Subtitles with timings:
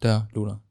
[0.00, 0.62] 对啊，录了。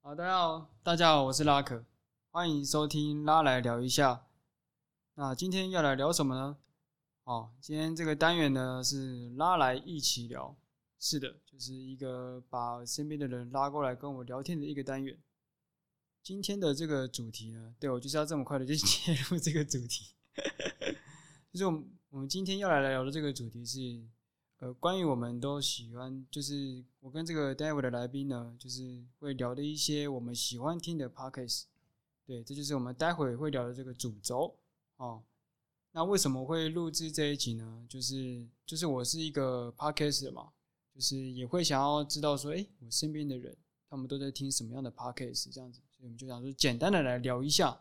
[0.00, 1.84] 好，大家好，大家好，我是拉可，
[2.30, 4.24] 欢迎收听拉来聊一下。
[5.12, 6.56] 那今天要来聊什么呢？
[7.24, 10.56] 哦，今天这个单元呢是拉来一起聊，
[10.98, 15.18] 是的，就是一个把身边的人拉过来跟我聊天的一个单元。
[16.22, 20.14] 今天的这个主题呢，对，我就是要这么快的就切入这个主题，
[21.52, 24.02] 就是我们我们今天要来聊的这个主题是。
[24.58, 31.66] 呃，关于我们都喜欢，就是我跟这个待会的来宾呢，就是会聊的一些我们喜欢听的 podcast。
[32.26, 34.56] 对，这就是我们待会会聊的这个主轴
[34.96, 35.22] 哦。
[35.92, 37.86] 那为什么会录制这一集呢？
[37.88, 40.50] 就是就是我是一个 podcast 嘛，
[40.92, 43.56] 就是也会想要知道说，哎，我身边的人
[43.88, 47.80] 他们都在听什么样的 podcast 这样子，所以我们就想说简单的来聊一下。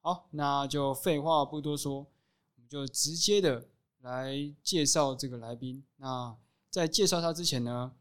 [0.00, 3.68] 好，那就废话不多说，我们就直接的。
[4.06, 5.82] 来介绍这个来宾。
[5.96, 6.36] 那
[6.70, 7.92] 在介绍他之前呢，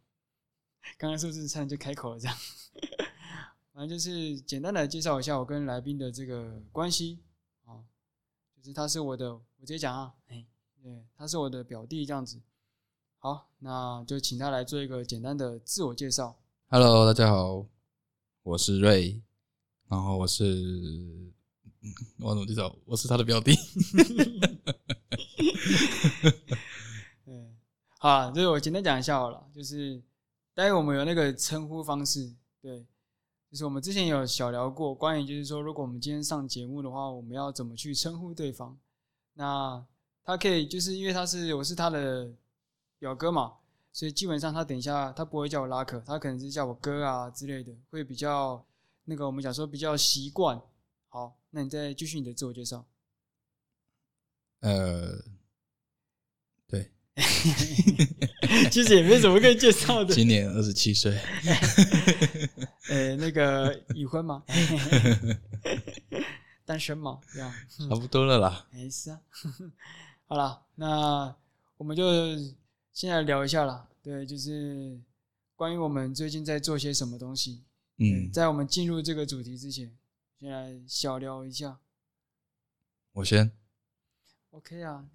[0.97, 2.19] 刚刚是不是差点就开口了？
[2.19, 2.37] 这样，
[3.73, 7.19] 反正就是简单的介绍一下我跟来宾的这个关系
[7.65, 7.81] 啊，
[8.55, 10.45] 就是他是我的，我直接讲啊，哎，
[10.83, 12.39] 对，他是我的表弟这样子。
[13.17, 16.37] 好，那就请他来做一个简单的自我介绍。
[16.67, 17.65] Hello，大家好，
[18.43, 19.23] 我是瑞，
[19.87, 21.33] 然后我是，
[22.19, 22.75] 我怎么介绍？
[22.85, 23.55] 我是他的表弟。
[27.25, 27.55] 嗯，
[27.99, 30.01] 好，就是我简单讲一下好了，就是
[30.53, 32.85] 待会我们有那个称呼方式，对，
[33.49, 38.77] 就是我们之前有小聊过关于，就是说如果我们今天上节目的话，我们要怎么去称呼对方？
[39.33, 39.85] 那
[40.23, 42.31] 他可以就是因为他是我是他的
[42.97, 43.53] 表哥嘛，
[43.91, 48.65] 所以基本上他等一下他不会叫我拉可，他可能是叫我哥啊之类的，会比较
[49.03, 50.61] 那个我们讲说比较习惯。
[51.09, 52.85] 好，那你再继续你的自我介绍。
[54.61, 55.23] 呃，
[58.69, 60.13] 其实也没什么可以介绍的。
[60.13, 61.17] 今年二十七岁，
[62.89, 64.43] 呃，那个已婚吗？
[66.65, 67.19] 单身吗？
[67.33, 68.67] 这样差不多了啦。
[68.71, 69.21] 没事啊，
[70.27, 71.33] 好了，那
[71.77, 72.03] 我们就
[72.91, 73.87] 先来聊一下啦。
[74.03, 74.99] 对，就是
[75.55, 77.63] 关于我们最近在做些什么东西。
[77.97, 79.95] 嗯，在我们进入这个主题之前，
[80.39, 81.79] 先来小聊一下。
[83.13, 83.51] 我先。
[84.51, 85.05] OK 啊，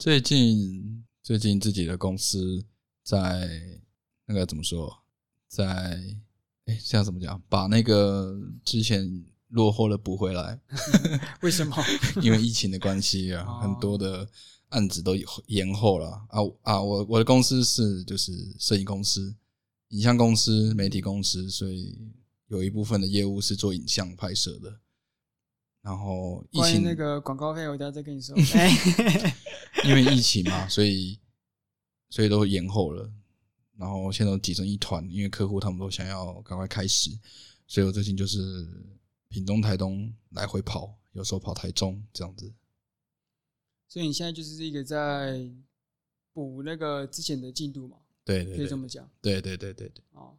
[0.00, 2.64] 最近最近自己的公司
[3.04, 3.50] 在
[4.24, 4.90] 那个怎么说，
[5.46, 5.66] 在
[6.64, 7.38] 哎，这样怎么讲？
[7.50, 8.34] 把那个
[8.64, 10.58] 之前落后的补回来。
[11.42, 11.76] 为什么？
[12.24, 14.26] 因为疫情的关系啊，很多的
[14.70, 15.14] 案子都
[15.48, 16.80] 延后了啊啊！
[16.82, 19.36] 我我的公司是就是摄影公司、
[19.88, 21.98] 影像公司、媒体公司，所以
[22.46, 24.80] 有一部分的业务是做影像拍摄的。
[25.82, 28.36] 然后疫情那个广告费，我等下再跟你说。
[29.84, 31.18] 因为疫情嘛，所以
[32.10, 33.10] 所以都延后了。
[33.78, 37.10] 然后现在都挤成一团，因为客户他们都想要赶快开始，
[37.66, 38.38] 所以我最近就是
[39.28, 42.52] 屏东、台东来回跑，有时候跑台中这样子。
[43.88, 45.50] 所以你现在就是一个在
[46.34, 47.96] 补那个之前的进度嘛？
[48.22, 49.10] 对对，对，可以这么讲。
[49.22, 50.04] 对对对对对。
[50.12, 50.36] 哦。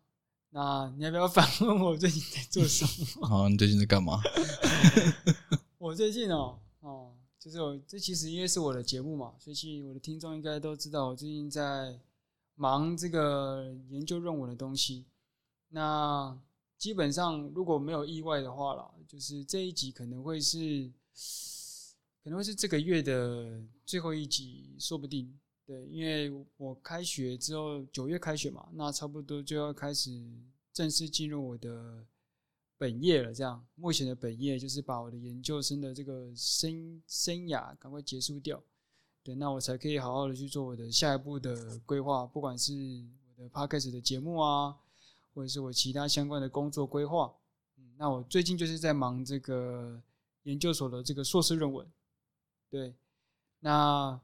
[0.54, 2.86] 那你要不要反问我最近在做什
[3.20, 3.28] 么？
[3.28, 4.22] 好， 你最近在干嘛？
[5.80, 11.98] 我最近哦哦，就是我这其实因为是我的节目嘛，所以其实我的听众应该都知道我最近在
[12.56, 15.06] 忙这个研究论文的东西。
[15.70, 16.38] 那
[16.78, 20.92] 基本上如果没有意外的话啦，就是这一集可能会是
[22.24, 25.40] 可能会是这个月的最后一集，说不定。
[25.66, 30.22] 对，因为我开学之后九月开学嘛，那差不多就要开始
[30.74, 32.04] 正式进入我的
[32.78, 33.34] 本业了。
[33.34, 38.62] 这样，目前的本业就是把我的研究生的这个生生涯赶快结束掉。
[39.24, 42.74] 对，那我才可以好好的去做我的下一步的规划，不管是
[43.38, 44.76] 我的 Podcast 的节目啊，
[45.34, 47.34] 或者是我其他相关的工作规划。
[47.78, 50.02] 嗯，那我最近就是在忙这个
[50.44, 51.88] 研究所的这个硕士论文。
[52.70, 52.94] 对，
[53.60, 54.20] 那。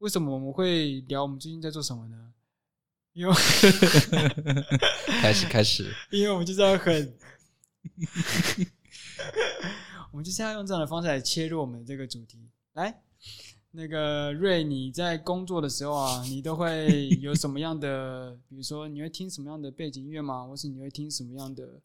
[0.00, 2.32] 为什么我们会聊我们最近在做什么呢？
[3.12, 3.34] 因为
[5.20, 7.14] 开 始开始， 因为我们就是要很，
[10.10, 12.48] 我们就是要用这样的方式来切入我们这个主题。
[12.74, 13.02] 来，
[13.72, 18.38] 那个瑞，你在工作的时候啊，你都会有什么样的？
[18.48, 20.46] 比如说，你会听什么样的背景音乐吗？
[20.46, 21.80] 或是你会听什么样的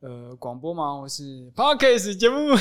[0.00, 0.98] 呃广播吗？
[0.98, 2.56] 或是 Podcast 节目？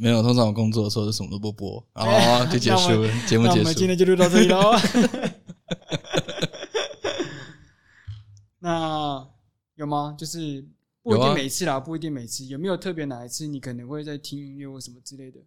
[0.00, 3.56] 没有，通常我工作的时候就什么都不播，然后就结束了，节目结束。
[3.56, 4.72] 那我们今天就录到这里喽。
[8.60, 9.28] 那
[9.74, 10.16] 有吗？
[10.18, 10.66] 就是
[11.02, 12.46] 不一定每次啦，不一定每次。
[12.46, 15.38] 有没有特别哪一次你可能会在听音乐或什么之类的？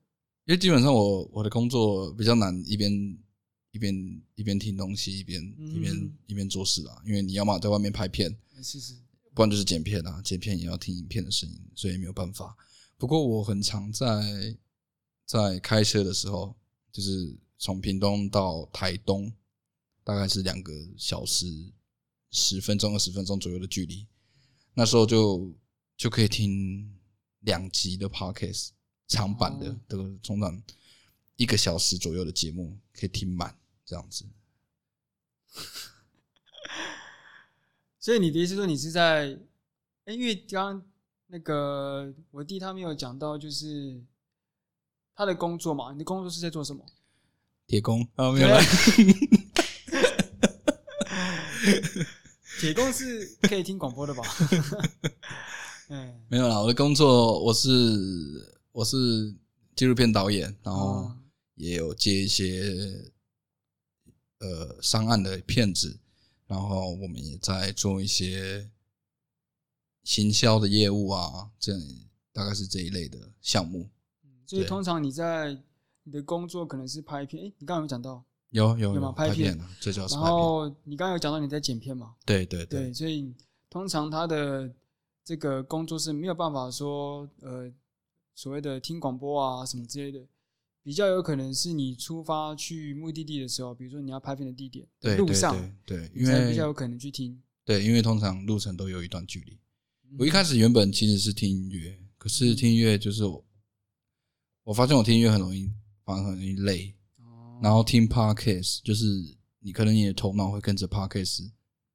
[0.45, 2.91] 因为基本上我我的工作比较难，一边
[3.71, 7.01] 一边一边听东西，一边一边、嗯、一边做事啊。
[7.07, 8.29] 因为你要么在外面拍片，
[8.61, 8.93] 是是，
[9.33, 12.55] 不然就是剪片啊，剪片也要听影片的声音，所以没有办法。
[12.97, 14.57] 不过我很常在
[15.25, 16.55] 在开车的时候，
[16.91, 19.33] 就是从屏东到台东，
[20.03, 21.45] 大概是两个小时
[22.31, 24.07] 十分钟、二十分钟左右的距离。
[24.73, 25.53] 那时候就
[25.97, 26.97] 就可以听
[27.41, 28.69] 两集的 podcast，
[29.07, 30.63] 长版的，这个通常
[31.35, 34.25] 一个小时左右的节目可以听满这样子。
[37.99, 39.37] 所以你的意思说，你是在？
[40.05, 40.92] 哎，因为刚刚。
[41.33, 43.99] 那个我弟他没有讲到，就是
[45.15, 45.91] 他的工作嘛。
[45.91, 46.85] 你的工作是在做什么？
[47.65, 48.61] 铁工啊，没有啦。
[52.61, 54.21] 铁工是可以听广播的吧？
[56.29, 56.59] 没有啦。
[56.61, 57.71] 我的工作我是
[58.71, 59.33] 我是
[59.75, 61.11] 纪录片导演，然后
[61.55, 63.11] 也有接一些
[64.37, 65.99] 呃商案的片子，
[66.45, 68.69] 然后我们也在做一些。
[70.03, 71.81] 行销的业务啊，这样
[72.31, 73.89] 大概是这一类的项目。
[74.45, 75.57] 所以通常你在
[76.03, 79.11] 你的工作可能是拍片，诶，你刚刚有讲到有有有，吗？
[79.11, 80.05] 拍片，这叫。
[80.07, 82.15] 然后你刚刚有讲到你在剪片嘛？
[82.25, 83.33] 对对对，对，所以
[83.69, 84.71] 通常他的
[85.23, 87.71] 这个工作是没有办法说，呃，
[88.35, 90.23] 所谓的听广播啊什么之类的，
[90.83, 95.55] 比较有可能是你出发去目的地的时候，比如说你要拍片的地点，对路上，
[95.85, 97.41] 对，对，因为比较有可能去听。
[97.63, 99.57] 对，因为通常路程都有一段距离。
[100.19, 103.43] 我一开始原本其实是听音乐，可是听音乐就是我，
[104.63, 105.71] 我发现我听音乐很容易，
[106.05, 106.93] 反而很容易累。
[107.63, 109.05] 然后听 podcast 就是
[109.59, 111.49] 你可能你的头脑会跟着 podcast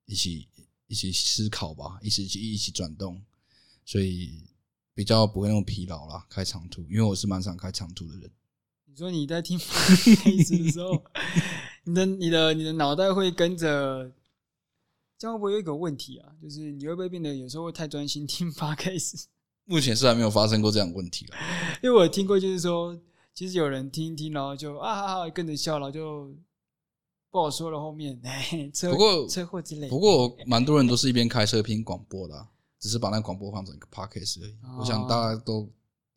[0.06, 0.48] 一起
[0.88, 3.22] 一起思考吧，一起一起一起转动，
[3.84, 4.42] 所以
[4.94, 6.26] 比较不会那么疲劳啦。
[6.28, 8.28] 开长途，因为我是蛮想开长途的人。
[8.86, 11.04] 你说你在听 podcast 的时候，
[11.84, 14.12] 你的你的你的脑袋会跟着。
[15.18, 16.30] 这样会不会有一个问题啊？
[16.40, 19.24] 就是你会不会变得有时候会太专心听 Podcast？
[19.64, 21.36] 目前是还没有发生过这样的问题了。
[21.82, 22.96] 因为我听过，就是说，
[23.34, 26.34] 其实有人听一听，然后就啊哈哈跟着笑了，然后就
[27.30, 27.78] 不好说了。
[27.78, 29.88] 后面哎，车不过车祸之类。
[29.88, 32.48] 不过蛮多人都是一边开车听广播的，啊，
[32.78, 34.52] 只是把那广播放成一个 Podcast 而已。
[34.62, 35.68] 哦、我想大家都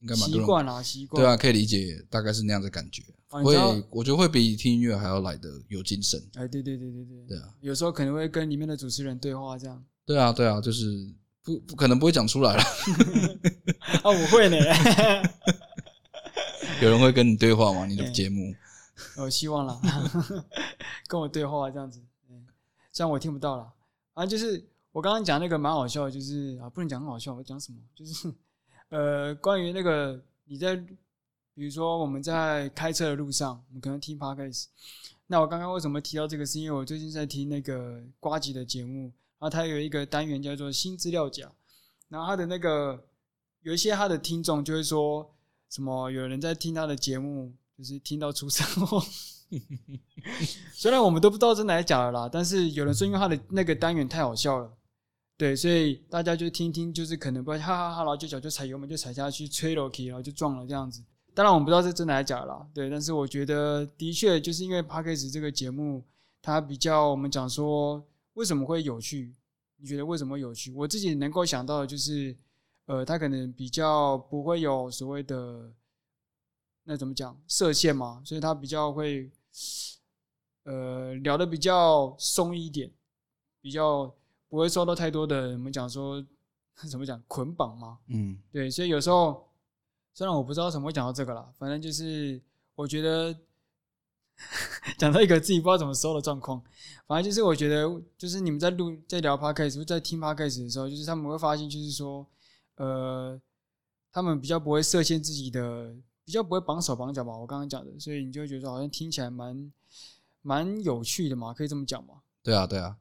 [0.02, 3.02] 应该蛮多人习惯了，习惯对啊，可以理解，大概是那样的感觉。
[3.30, 3.56] 会，
[3.90, 6.22] 我觉得会比听音乐还要来得有精神。
[6.34, 9.82] 哎，对对对对对，对啊，有时候可能会跟里面的主持人对话，这样。
[10.06, 11.10] 对啊，对啊，就是
[11.42, 12.62] 不不可能不会讲出来了。
[14.04, 14.58] 啊，我会呢。
[16.82, 17.86] 有人会跟你对话吗？
[17.86, 18.54] 你的节目？
[19.18, 19.80] 我希望啦，
[21.08, 22.02] 跟我对话这样子。
[22.92, 23.72] 虽然我听不到了。
[24.14, 24.62] 啊，就是
[24.92, 27.78] 我刚刚讲那个蛮好笑的，就是啊，不能讲很好笑，我讲什么？
[27.96, 28.34] 就是
[28.92, 30.82] 呃，关于那个你在。
[31.54, 34.68] 比如说我们在开车的路上，我们可能听 Podcast。
[35.28, 36.46] 那我刚刚为什么提到这个？
[36.46, 41.52] 是因为我最近在听那个瓜吉的节目，然后他有一个单元叫做“新资料夹”，
[42.08, 43.04] 然后他的那个
[43.64, 45.30] 有一些他的听众就会说
[45.70, 49.04] 什么，有人在听他的节目，就是听到出车祸。
[50.74, 54.72] 虽然我们都不知道真的还是假的啦，但是有人说因为他的那个单元太好笑了，
[55.42, 61.04] 对，所以大家就听听，就是可能不会哈哈哈，然后就脚就踩油门就踩下去，吹楼梯，然后就撞了这样子。
[61.34, 62.92] 当然，我们不知道是真的还是假的啦，对。
[62.92, 66.06] 但是我觉得，的确就是因为 Podcast 这个节目，
[66.44, 69.34] 它比较我们讲说为什么会有趣？
[69.78, 70.72] 你觉得为什么有趣？
[70.74, 72.38] 我自己能够想到的就是，
[72.86, 75.74] 呃，它可能比较不会有所谓的
[76.84, 79.32] 那怎么讲设限嘛，所以它比较会
[80.66, 82.92] 呃聊的比较松一点，
[83.60, 84.14] 比较
[84.52, 86.24] 不会受到太多的我们讲说
[86.88, 88.70] 怎么讲捆绑嘛，嗯，对。
[88.70, 89.48] 所以有时候。
[90.14, 92.40] 虽然我不知道为什么会讲到这个啦，反正就是
[92.76, 93.34] 我觉得
[95.00, 96.62] 讲到一个自己不知道怎么收的状况，
[97.08, 102.28] 反正就是我觉得就是你们在录在聊 podcast 在听 podcast 的时候，就是他们会发现就是说，
[102.76, 103.40] 呃，
[104.12, 107.32] 他们比较不会设限自己的，比较不会绑手绑脚吧。
[107.38, 109.72] 我刚刚讲的，所以你就会觉得好像听起来蛮
[110.42, 112.16] 蛮有趣的嘛，可以这么讲嘛？
[112.44, 112.98] 对啊，对啊。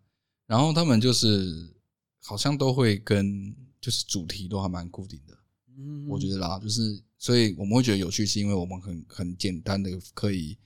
[0.50, 1.72] 然后他们就是
[2.20, 5.38] 好像都会跟就是主题都还蛮固定的。
[5.78, 10.58] 嗯，我觉得啦，就是所以我们会觉得有趣，是因为我们很很简单的可以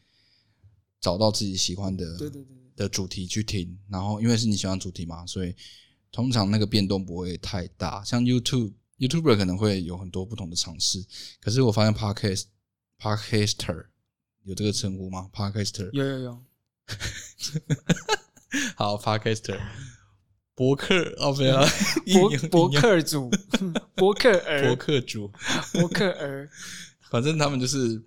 [1.03, 5.55] 找到自己喜欢的对对对的主题去听，然后因为是你喜欢主题嘛，所以
[6.11, 8.03] 通常那个变动不会太大。
[8.05, 11.05] 像 YouTube YouTuber 可能会有很多不同的尝试，
[11.43, 12.45] 可是我发现 Podcast
[12.99, 13.89] Podcaster
[14.45, 16.43] 有这个称呼吗？Podcaster 有有有，
[18.77, 19.61] 好 Podcaster。
[20.57, 21.59] 博客哦，没有，
[22.15, 23.29] 博博客主，
[23.97, 25.29] 博客儿，博客主，
[25.73, 26.49] 博客儿，
[27.11, 28.01] 反正他们就是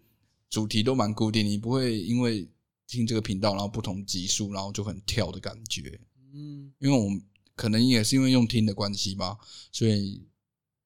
[0.49, 2.49] 主题都蛮固定，你不会因为
[2.87, 5.99] 听这个频道，然后不同集数，然后就很跳的感觉。
[6.33, 7.21] 嗯，因为我们
[7.53, 9.37] 可能也是因为用听的关系吧，
[9.73, 10.25] 所以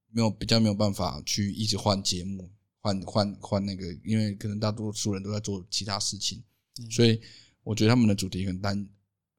[0.10, 2.50] 没有比较没有办法去一直换节目，
[2.80, 6.42] 换换换那个，因为可能大多数人都在做其他事情，
[6.80, 7.22] 嗯、所以
[7.62, 8.88] 我觉得他们的主题很单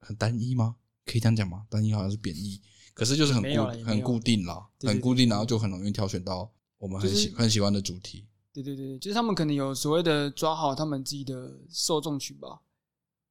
[0.03, 0.75] 很单一吗？
[1.05, 1.65] 可以这样讲吗？
[1.69, 2.61] 单一好像是贬义，
[2.93, 8.25] 可是就是很固很固定啦，对对对对，很固定，然后就很容易挑选到我们很喜、就是、很喜欢的主题。
[8.53, 12.61] 对对对，就是他们可能有所谓的抓好他们自己的受众群吧，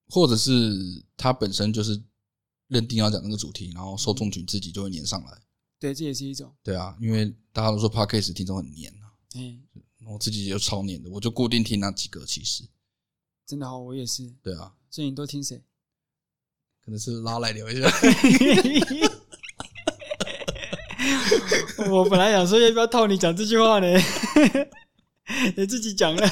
[0.09, 2.03] 或者是他本身就是
[2.67, 5.43] 认定要讲那个主题，然后受众群自己就会黏上来。
[5.79, 6.53] 对，这也是一种。
[6.63, 9.63] 对啊，因为大家都说 Podcast 听众很黏啊，嗯，
[10.07, 12.27] 我自己就超黏的，我就固定听那几个。
[12.27, 12.65] 其实
[13.47, 14.29] 真的好，我也是。
[14.43, 15.63] 对啊，所以你都听谁？
[16.85, 17.89] 可能是拉来聊一下。
[21.91, 23.87] 我本来想说要不要套你讲这句话呢。
[25.57, 26.27] 你自己讲了，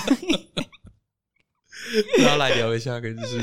[2.25, 3.41] 拉来聊一下，可能是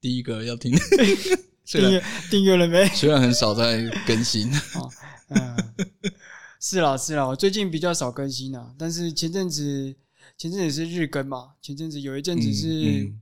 [0.00, 0.72] 第一个要听。
[1.66, 2.86] 订阅订阅了没？
[2.88, 4.52] 虽然很少在更新。
[4.74, 4.90] 哦，
[5.28, 5.56] 嗯，
[6.60, 9.94] 是啦是啦，我最近比较少更新啦，但是前阵子
[10.36, 13.12] 前阵子是日更嘛，前阵子有一阵子是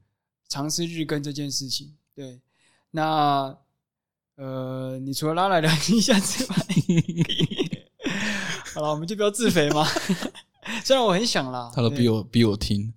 [0.49, 1.95] 尝试日更这件事情。
[2.15, 2.41] 对，
[2.91, 3.57] 那
[4.37, 6.57] 呃，你除了拉来聊一下之外，
[8.75, 9.87] 好了，我们就不要自肥嘛。
[10.85, 12.93] 虽然我很想啦，他都逼我逼我听，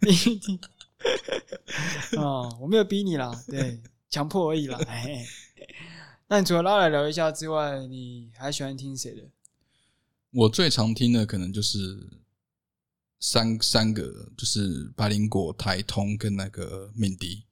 [0.00, 0.58] 逼你听
[2.18, 4.78] 啊，我没有逼你啦，对，强迫而已啦。
[4.86, 5.24] 哎，
[6.28, 9.28] 那你除了拉来聊一下之外，你还喜欢听谁的？
[10.32, 12.08] 我最常听的可能就是
[13.18, 17.44] 三三个，就是百灵果、台通跟那个敏迪。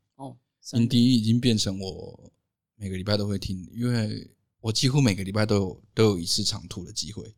[0.73, 2.33] 哦，敏迪已经变成我
[2.77, 7.35] 每个礼拜都会听，因为我几乎每个礼拜都有都有一次长途的机会。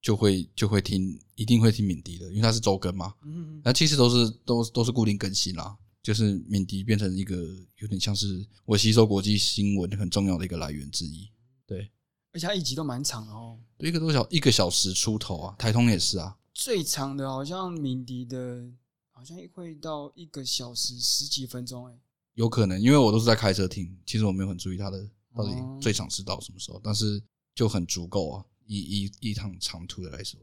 [0.00, 3.12] 就会就会听，一定会听敏迪的，因为它是周更嘛。
[3.24, 5.76] 嗯，那其实都是都都是固定更新啦。
[6.00, 7.36] 就是敏迪变成一个
[7.78, 11.28] 有点像是我吸收国际新闻很重要的一个来源之一。
[11.66, 11.90] 对，
[12.32, 15.56] 而且它一集都蛮长的哦，一个多小一个小时出头啊。
[15.58, 18.70] 台通也是啊，最长的好像敏迪的，
[19.10, 21.98] 好像会到一个小时十几分钟哎。
[22.38, 25.04] 有可能，因为我都是在开车听，其实我没有很注意它的
[25.34, 27.20] 到底最长是到什么时候，但是
[27.52, 28.44] 就很足够啊。
[28.64, 30.38] 一一一趟长途的来说，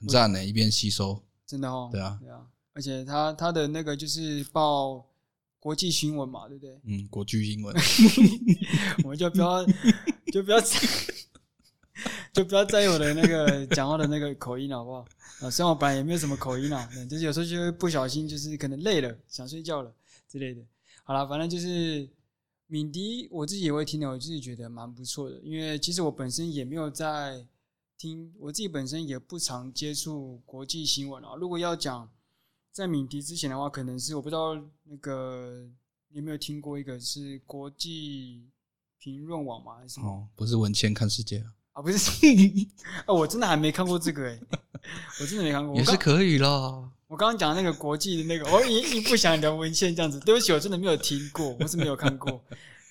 [0.00, 2.40] 很赞呢，一边吸收，真的哦，对啊，对啊，
[2.72, 5.06] 而且他他的那个就是报
[5.60, 6.80] 国际新闻嘛，对不对？
[6.82, 7.76] 嗯，国际新闻，
[9.04, 9.64] 我们就不要
[10.32, 10.58] 就不要
[12.32, 15.06] 就不要在意我的那个讲话的那个口音好不好？
[15.42, 19.94] 啊，虽然我本来也没有什么口音啊，就是有时候就会不小心，就是可能累了，想睡觉了
[20.28, 20.62] 之类的。
[21.06, 22.10] 好了，反正就是。
[22.68, 25.40] 敏迪，我自己也会听的，我自己觉得蛮不错的。
[25.44, 27.46] 因为其实我本身也没有在
[27.96, 31.36] 听，我自己本身也不常接触国际新闻啊。
[31.36, 32.10] 如果要讲
[32.72, 35.70] 在敏迪之前的话，可能是我不知道那个
[36.08, 38.50] 有没有听过一个是国际
[38.98, 39.76] 评论网吗？
[39.76, 40.08] 还是什么？
[40.08, 41.54] 哦，不是文茜看世界啊？
[41.76, 42.10] 啊，不是，
[43.04, 44.40] 啊， 我真的还没看过这个诶、欸，
[45.20, 45.76] 我真的没看过。
[45.76, 46.48] 也是可以啦。
[47.06, 52.42] 我刚刚讲的那个国际的那个，我一一不想聊文献这样子，对不起，我真的没有听过，我是没有看过。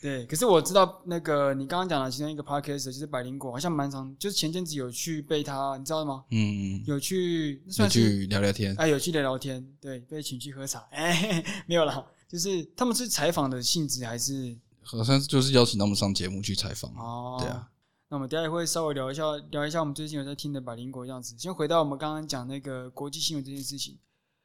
[0.04, 6.24] 对，可是我知道那个你刚刚讲的其中一个 podcast 就是百灵果，好像蛮长，就是前阵子有去被他，你知道吗？
[6.30, 14.56] 嗯，有去去聊聊天，哎，有去聊聊天，对，被请去喝茶，哎，没有啦，就是他们是采访的性质还是？
[14.84, 17.68] 好像就是邀请他们上节目去采访哦，对啊。
[18.16, 21.36] 那我们等下也会稍微聊一下，聊一下我们最近有在听的百灵果这样子。
[21.38, 24.00] 先回到我们刚刚讲那个国际新闻这件事情。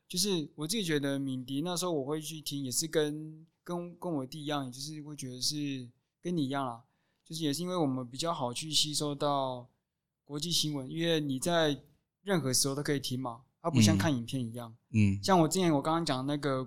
[0.09, 5.89] 就是我自己觉得敏迪那时候我会去听，也是跟跟跟我弟一样，也就是会觉得是
[6.21, 6.83] 跟你一样啦，
[7.25, 9.69] 就是也是因为我们比较好去吸收到
[10.25, 11.81] 国际新闻，因为你在
[12.23, 14.77] 任何时候都可以听嘛，它不像看影片一样。
[14.89, 16.67] 嗯，像我之前我刚刚讲那个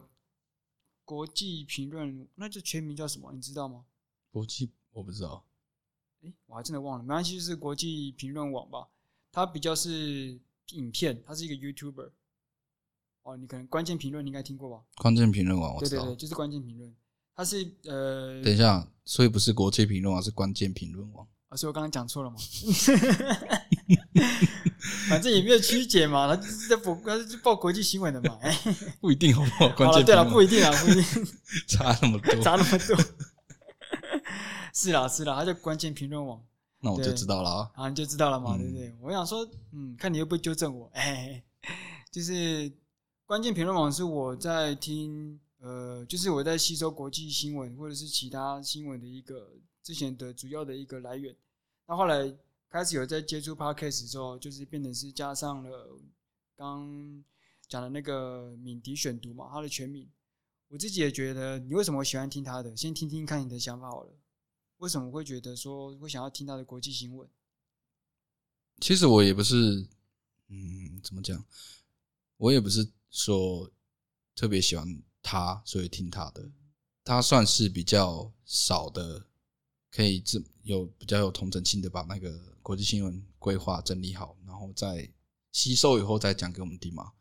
[1.03, 3.33] 国际评论，那就全名叫什么？
[3.33, 3.83] 你知道吗？
[4.31, 5.43] 国际我不知道，
[6.23, 8.87] 诶，我还真的忘了，没关系，就是国际评论网吧，
[9.31, 10.39] 它比较是
[10.71, 12.09] 影片，它是一个 YouTuber。
[13.23, 14.83] 哦，你可能关键评论你应该听过吧？
[14.97, 16.93] 关键评论网，我知道，对对对，就是关键评论。
[17.35, 21.25] 它是呃，等一下，所以不是国际评论网，是关键评论网。
[21.49, 22.35] 啊，所以我刚刚讲错了嘛？
[25.07, 28.37] 反正也没有曲解嘛，他就是在报，他是报国际新闻的嘛。
[28.99, 29.69] 不一定好不好？
[29.75, 31.03] 关键对了，不一定啊，不一定，
[31.67, 32.97] 差那么多，差那么多。
[34.73, 36.43] 是啦，是啦，他叫关键评论网。
[36.79, 38.93] 那我就知道了啊，啊，你就知道了嘛，对不对？
[38.99, 41.41] 我想说，嗯，看你又不纠正我，哎，
[42.11, 42.69] 就是。
[43.25, 49.49] 关键评论网是我在听，呃，就是我在吸收国际新闻或者是其他新闻的一个
[49.81, 51.33] 之前的主要的一个来源。
[51.87, 52.31] 那后来
[52.69, 55.97] 开始有在接触 Podcast 之后，就是变成是加上了
[56.55, 57.23] 刚
[57.67, 60.07] 讲的那个敏迪选读嘛，他的全名。
[60.67, 62.75] 我自己也觉得，你为什么喜欢听他的？
[62.75, 64.11] 先听听看你的想法好了。
[64.83, 67.25] 为什么会觉得说会想要听他的国际新闻？
[68.81, 69.87] 其实我也不是，
[70.49, 71.41] 嗯，怎么讲？
[72.35, 73.71] 我也不是说
[74.35, 74.85] 特别喜欢
[75.21, 76.51] 他，所以听他的。
[77.05, 79.25] 他算是比较少的，
[79.89, 85.09] 可以这有比较有同整性的把那个国际新闻规划整理好，然后再
[85.53, 87.13] 吸收以后再讲给我们听嘛。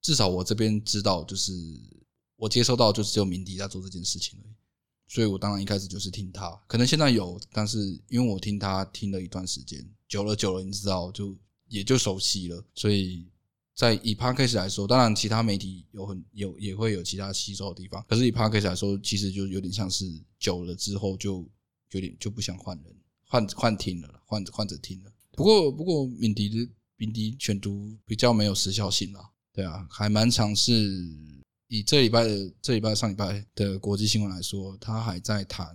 [0.00, 1.52] 至少我这边知道，就是
[2.36, 4.54] 我接收到，就只有敏迪在做这件事情而已。
[5.10, 11.36] 所以我当然一开始就是听他，可能现在有，但是因为我听他听了一段时间，久了久了，你知道，就
[11.66, 12.64] 也就熟悉了。
[12.76, 13.26] 所以
[13.74, 20.06] 在以 Podcast 来说，当然其他媒体有很有也会有其他吸收的地方，可是以 Podcast 来说，其实就有点像是
[20.38, 21.44] 久了之后就
[21.90, 25.12] 有点就不想换人，换换听了，换着换着听了。
[25.32, 29.28] 不过不过敏迪的敏迪选读比较没有时效性啦。
[29.52, 30.72] 对啊，还蛮尝试
[31.70, 35.68] 以这礼拜的这礼拜上礼拜的国际新闻来说，他还在谈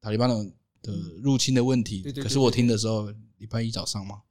[0.00, 2.02] 塔利班的的入侵的问题。
[2.14, 4.22] 可是我听的时候，礼拜一早上嘛，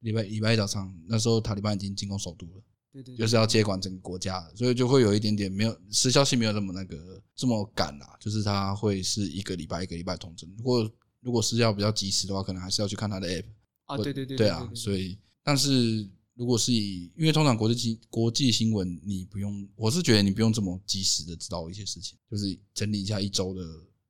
[0.00, 8.16] 礼拜礼拜一早上那时候塔利班已经进攻首都了，对对，就是要接管整个国家，所以就会有一点点没有时效性，没有那么那个这么赶啊。
[8.18, 10.48] 就是他会是一个礼拜一个礼拜通知。
[10.58, 13.44] 如果如果是要比较及时的话，可能还是要去看他的 app
[13.84, 13.96] 啊。
[13.98, 14.68] 对对对，对啊。
[14.74, 16.10] 所以，但是。
[16.36, 23.62] 如果是以，因为通常国际国际新闻，你不用，我是觉得你不用这么及时的知道一些事情，就是整理一下一周的，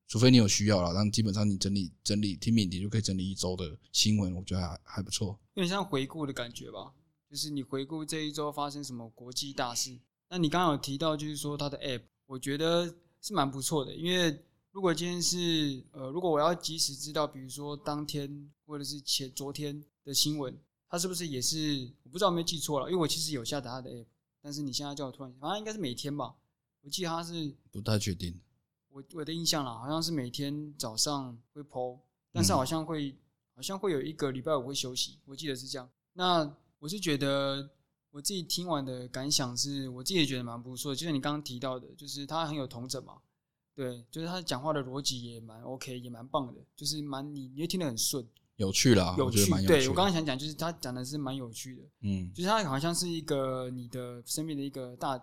[0.09, 5.39] 除非你有需要啦，但基本上你整理整理听敏迪就可以整理一周的新闻，我觉得还还不错。
[5.55, 6.93] 有点像回顾的感觉吧，
[7.31, 9.97] 就是你回顾这一周发生什么国际大事。
[10.29, 12.93] 那你刚刚有提到，就是说它的 App，我觉得
[13.23, 14.37] 是蛮不错的，因为
[14.73, 20.59] 如果今天是呃，如果我要及时知道，比如说当天或者是前昨天的新闻。
[20.89, 21.93] 他是不是也是？
[22.05, 24.07] 我不知道有没有记错了，因为我其实有下载他的 app，
[24.41, 26.35] 但是你现在叫我突然，好像应该是每天吧？
[26.83, 28.41] 我记得他是不太确定。
[28.89, 31.99] 我我的印象啦，好像是每天早上会 po，
[32.33, 33.17] 但是好像会、嗯、
[33.57, 35.91] 好像会有一个礼拜五会休息，我记得是这样。
[36.13, 37.69] 那我是觉得
[38.11, 43.19] 我自己听完的感想是，我自己也觉得蛮不错的，就像你刚刚提到的，就是他很有同整嘛，
[43.75, 48.27] 对，就是他讲话的逻辑也蛮 OK，也蛮棒的，就是蛮你你会听得很顺。
[48.57, 49.79] 有趣啦，有趣，我觉得蛮有趣的。
[49.81, 55.19] 对，我刚刚想讲，就是他讲的是蛮有趣的，嗯，就是他好像是一个你的身边的一个大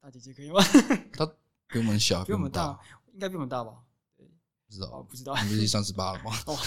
[0.00, 0.60] 大姐姐，可以吗？
[1.14, 1.24] 他
[1.68, 2.78] 比我们小，比我们大，
[3.14, 3.72] 应该比我们大吧？
[4.16, 4.26] 对，
[4.66, 6.32] 不知道，哦、不知道，你不是三十八了吗？
[6.46, 6.58] 哦，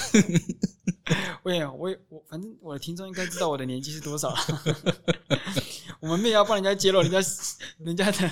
[1.43, 4.37] 我也，我也，我反正我的听众应该知道我的年纪是多少了。
[5.99, 7.19] 我们没有要帮人家揭露人家
[7.79, 8.31] 人家的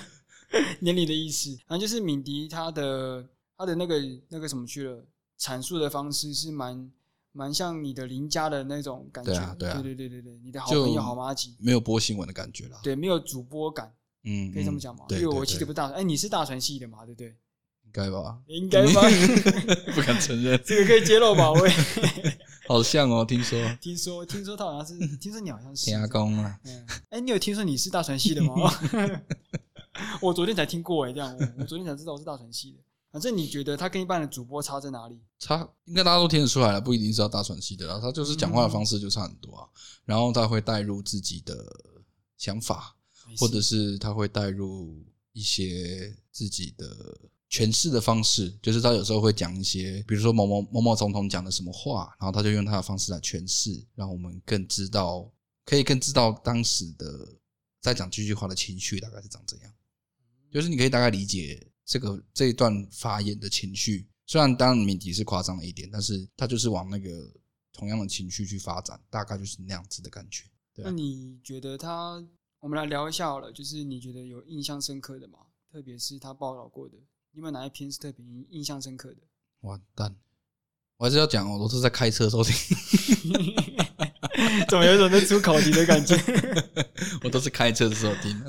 [0.79, 3.27] 年龄的意思，反正就是敏迪他的
[3.57, 5.05] 他的那个那个什么去了
[5.37, 6.89] 阐述的方式是蛮。
[7.33, 13.91] 蛮像你的邻家的那种感觉，对啊，对啊，对对对对对，你的好朋友好妈吉，没有播新闻的感觉了，对，没有主播感，
[14.23, 15.05] 嗯，可以这么讲吗？
[15.09, 17.35] 因为我记得不是大，哎，你是大传系的嘛，对不对？
[17.85, 18.39] 应该吧？
[18.47, 19.01] 应该吧？
[19.93, 21.51] 不敢承认，这个可以揭露吧？
[21.51, 21.69] 喂，
[22.67, 28.53] 好像哦，听说，听说，听说他好像是， 听说你好像是天公啊，嗯，哎，你有听说你是大传系的吗？
[30.21, 32.79] 我昨天才听过哎，这样，我昨天才知道我是大传系的。
[33.13, 35.21] 反正你觉得他跟一般的主播差在哪里？
[35.37, 39.69] 差应该大家都听得出来了，不一定是要大喘气的，然后他就是讲话的方式就差很多啊。
[40.03, 41.55] 然后他会带入自己的
[42.39, 42.95] 想法，
[43.37, 46.87] 或者是他会带入一些自己的
[47.51, 55.31] 诠释的方式，就是他有时候会讲一些，比如说某某某某总统讲的什么话，然后他就用他的方式来诠释，让我们更知道，
[55.65, 57.05] 可以更知道当时的
[57.79, 59.71] 在讲这句话的情绪大概是长怎样，
[60.51, 61.69] 就是你可以大概理解。
[61.85, 67.09] 这个这一段发言的情绪，虽然当然敏迪是夸张了一点，但是他就是往那个
[67.71, 70.45] 同样的情绪去发展，大概就是那样子的感觉。
[70.73, 70.89] 对啊。
[70.89, 72.23] 那你觉得他？
[72.59, 75.39] 我们来聊一下好了，就是你觉得有印象深刻的吗？
[75.69, 76.95] 特别是他报道过的，
[77.33, 79.17] 有没有哪一篇是特别印象深刻的？
[79.59, 80.15] 完蛋，
[80.95, 82.53] 我还是要讲哦，我都是在开车收听。
[84.67, 86.15] 怎么有一种在出考题的感觉？
[87.23, 88.41] 我都是开车的时候听，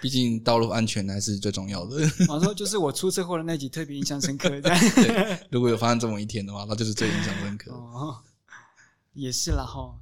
[0.00, 1.98] 毕竟道路安全还是最重要的。
[2.28, 4.48] 我说就是我出车祸的那集特别印象深刻。
[4.60, 7.72] 对，如果有发生这么一天的话，那就是最印象深刻。
[7.72, 8.22] 哦，
[9.14, 10.00] 也是啦哈。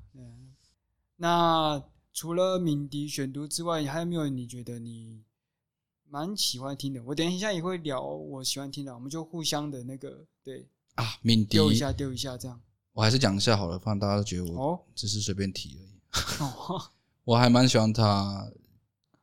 [1.16, 5.22] 那除了敏迪选读之外，还有没有你觉得你
[6.08, 7.02] 蛮喜欢听的？
[7.02, 12.60] 我等一下也会聊我喜欢听的，我们就互相的那个对啊，敏迪丢一下丢一下这样。
[12.94, 16.00] 我还是讲一下好了，不然大家都觉得我只是随便提而已。
[16.40, 16.80] 哦，
[17.24, 18.50] 我还蛮喜欢他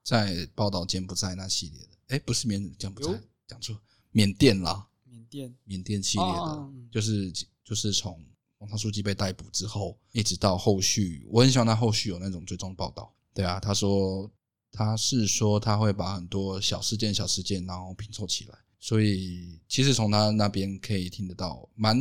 [0.04, 1.88] 在报道柬埔寨那系列的。
[2.10, 3.80] 哎，不是缅柬埔寨，讲错，
[4.12, 4.88] 缅甸啦。
[5.06, 7.32] 缅甸，缅甸系列的，就是
[7.64, 8.22] 就是从
[8.58, 13.14] 王昌书记被逮捕之后，一直到后续，我很喜欢他后续有那种追踪报道。
[13.34, 14.30] 对啊，他说
[14.70, 21.98] 他是说他会把很多小事件、小事件然后拼凑起来，所以其实从他那边可以听得到，蛮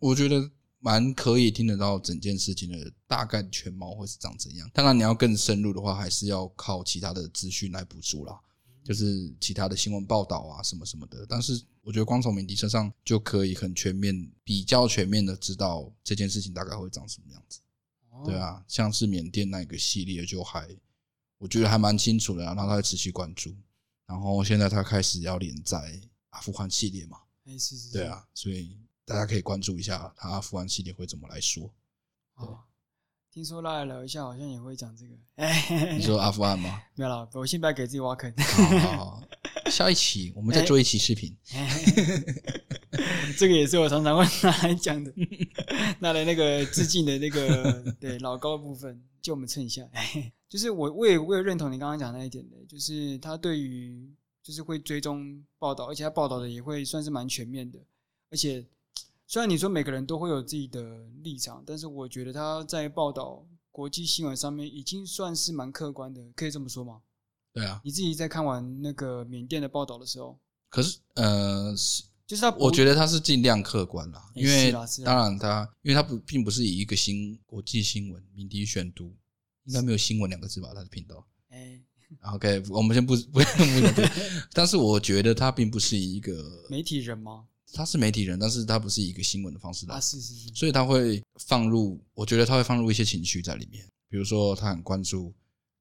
[0.00, 0.50] 我觉得
[0.82, 4.68] 蛮可以听得到整件事情的大概全貌会是长怎样。
[4.74, 8.38] 当然你要更深入的话，还是要靠其他的资讯来补足啦，
[8.84, 11.24] 就是其他的新闻报道啊什么什么的。
[11.28, 17.60] 但是我觉得光从敏迪身上就可以很全面、比较全面的知道这件事情大概会长什么样子。
[18.26, 20.68] 对啊，像是缅甸那个系列就还。
[21.38, 23.52] 我觉得还蛮清楚的，然后他会持续关注，
[24.06, 31.72] 然后现在他开始要连载阿富汗系列嘛，哎，是是，对啊，所以大家可以关注一下他阿富汗系列会怎么来说。
[32.34, 32.60] 哦，
[33.30, 35.14] 听说拉来聊一下，好像也会讲这个。
[35.36, 36.82] 哎， 你说阿富汗吗？
[36.94, 38.32] 没有了，我先不要给自己挖坑。
[38.36, 39.22] 好好好，
[39.70, 41.36] 下一期我们再做一期视频。
[43.38, 45.12] 这个也是我常常会拿来讲的，
[46.00, 49.82] 拿来那个致敬的那个对老高的部分，就我们蹭一下。
[50.48, 57.78] 就是我，我也我也认同你刚刚讲那一点的，就是他对于就是会追踪报道，而且他报道的也会算是蛮全面的。
[58.30, 58.64] 而且
[59.32, 67.00] 虽然你说每个人都会有自己的立场，但是我觉得他在报道国际新闻上面已经算是蛮客观的，可以这么说吗？
[67.50, 67.80] 对啊。
[67.82, 71.74] 你自己在看完那个缅甸的报道的时候，可是呃，
[72.26, 74.70] 就是他，我觉得他是尽量客观啦，因为
[75.02, 79.16] 当然他，因为他不并不是以一个新国际新闻敏迪选读。
[79.64, 80.72] 应该没有新闻两个字吧？
[80.74, 81.26] 他的频道。
[81.48, 81.80] 哎
[82.34, 83.40] ，OK，我们先不不。
[84.52, 87.46] 但是我觉得他并不是一个媒体人吗？
[87.72, 89.96] 他是媒体人，但是他不是以一个新闻的方式来。
[89.96, 90.48] 啊，是是是。
[90.54, 93.86] 所以他会放入，我觉得他会放入一些情绪在里面。
[94.08, 95.34] 比如说，他很关注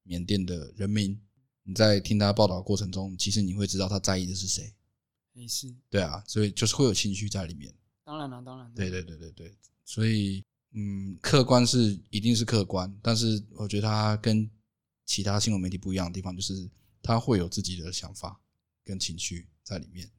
[0.04, 1.20] 缅甸的人民。
[1.64, 4.74] 你在听他报道的过程中，其实你会知道他在意的是谁。
[5.34, 5.74] 没事。
[5.90, 7.74] 对啊，所以就是会有情绪在里面。
[8.04, 8.74] 当然了，当然。
[8.74, 10.44] 对对对对对，所以。
[10.74, 14.50] 嗯，客观是一定是客观，但是我觉得他跟
[15.06, 16.72] 其他新闻媒体不一样的地方，就是
[17.04, 18.40] 他会有自己的想法
[18.86, 20.10] 跟情绪在里面，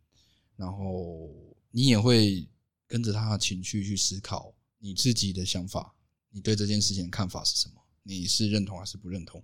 [0.56, 2.46] 然后你也会
[2.86, 5.92] 跟着他的情绪去思考你自己的想法，
[6.30, 7.74] 你对这件事情的看法是什么？
[8.04, 9.42] 你是认同还是不认同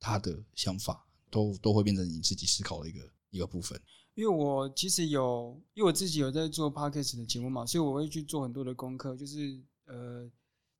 [0.00, 3.80] 他的想法，都都会变成你自己思考的一个一个部分。
[4.14, 10.28] 因为我其实有，因为我自己有在做 podcast 的节目嘛，所以我会去做很多的功课，就是呃。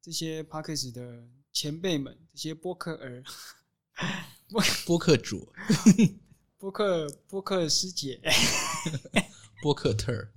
[0.02, 3.24] 这些 Podcast 的前辈们，这些播客儿，
[4.48, 5.52] 播播客主，
[6.58, 8.20] 播客播客师姐，
[9.66, 10.32] 播客特，尔，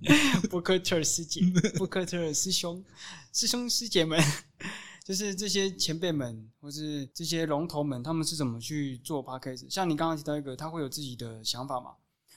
[0.50, 1.40] 波克特师姐，
[1.78, 2.84] 波克特师兄，
[3.32, 4.20] 师兄师姐们，
[5.06, 9.70] 就是这些前辈们，或是这些龙头们，他们是怎么去做 Podcast？
[9.70, 11.92] 像你刚刚提到一个，他会有自己的想法嘛？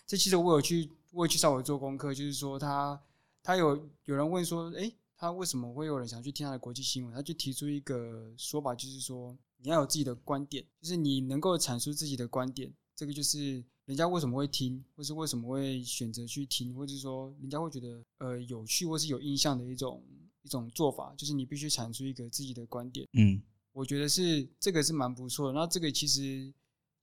[0.06, 3.02] 这其实我有去，我有去稍微做功课，就是说他
[3.42, 4.96] 他有有人问说，诶。
[5.16, 7.16] 他为什么会有人想去听他的国际新闻？
[7.16, 20.04] 他就提出一个说法，就是说你要有自己的观点，就是你能够阐述自己的观点，这个就是人家为什么会听，或是为什么会选择去听，或者是说人家会觉得呃有趣或是有印象的一种
[20.43, 23.08] 一种做法，就是你必须阐述一个自己的观点。
[23.13, 23.41] 嗯，
[23.72, 25.54] 我觉得是这个是蛮不错的。
[25.54, 26.54] 那这个其实。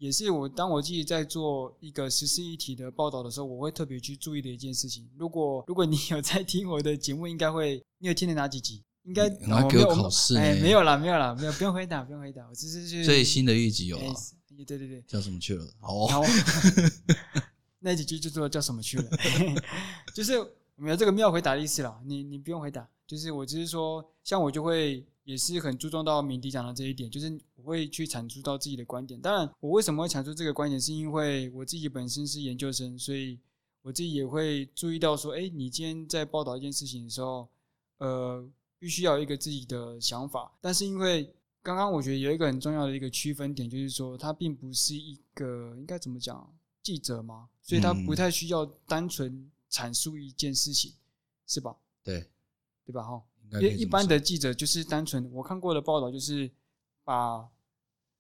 [0.01, 5.07] 也是我当我自己在做一个时事议题的报道的时候，我会特别去注意的一件事情。
[5.19, 8.83] 如果如果你有在听我的节目，应该会你有听的哪几集？
[9.03, 9.29] 应该
[9.69, 12.49] 给我考试哎，没有啦，没有啦，没有，不用回答，不用回答。
[12.49, 14.15] 我只是去最新的一集有啊，
[14.57, 15.65] 对对对，叫什么去了？
[15.81, 16.23] 好，
[17.81, 19.11] 那几句就说叫什么去了？
[20.15, 20.35] 就是
[20.77, 22.01] 没有这个没有回答的意思了。
[22.05, 25.07] 你你不用回答，就是我只是说，像我就会。
[25.25, 29.21] 也是很注重到敏迪讲的这一点，就是我会去阐述到自己的观点。
[29.21, 33.39] 当然，我为什么会阐述这个观点，是因为我自己本身是研究生，所以
[33.83, 37.49] 我自己也会注意到说，哎，你今天在报道一件事情的时候，
[37.99, 38.45] 呃，
[38.77, 40.51] 必须要有一个自己的想法。
[40.61, 50.95] 但是因为刚刚我觉得有一个很重要的一个区分点，就是说他并不是一个应该怎么讲记者嘛，所以他不太需要单纯阐述一件事情，
[51.47, 51.77] 是吧？
[52.03, 52.31] 对，
[52.85, 53.03] 对吧？
[53.03, 53.23] 哈。
[53.55, 56.49] 因为一般的记者就是单纯，我看过的报道就是
[57.03, 57.51] 把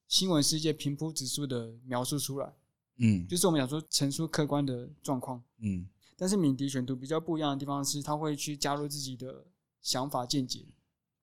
[0.08, 2.52] 新闻世界平铺直叙的描述出来，
[2.96, 9.46] 嗯，就是我们讲说陈述客观的状况，嗯，但是敏迪选读比较不一样的地方是，他会去加入自己的
[9.80, 10.66] 想法见解，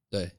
[0.10, 0.38] 对，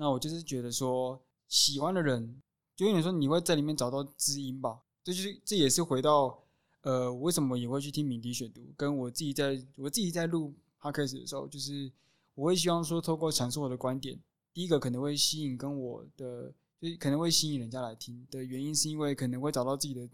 [0.00, 2.40] 那我就是觉得说喜欢的人，
[2.74, 6.42] 就有点说你会在里面找到知音吧，这就是这也是回到
[6.80, 11.92] 呃，为什么也会去听敏迪选读，跟我自己在我自己在录 podcast 的时候，就是。
[12.34, 14.18] 我会希望说，透过阐述我的观点，
[14.54, 20.08] 第一个可能会吸引跟我的，就可能会吸引人家来听的原因，是因为可能会找到自己的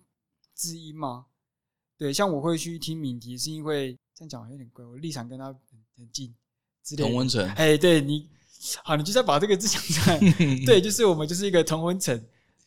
[0.53, 1.27] 知音嘛。
[1.97, 5.55] 对，像我会去听敏迪，是因为这样讲有点怪，我立场跟他
[5.97, 6.35] 很近。
[6.97, 7.49] 同温层。
[7.51, 8.29] 哎，对你，
[8.85, 10.19] 好，你就再把这个字讲出来。
[10.67, 12.21] 对，就是我们就是一个同温层。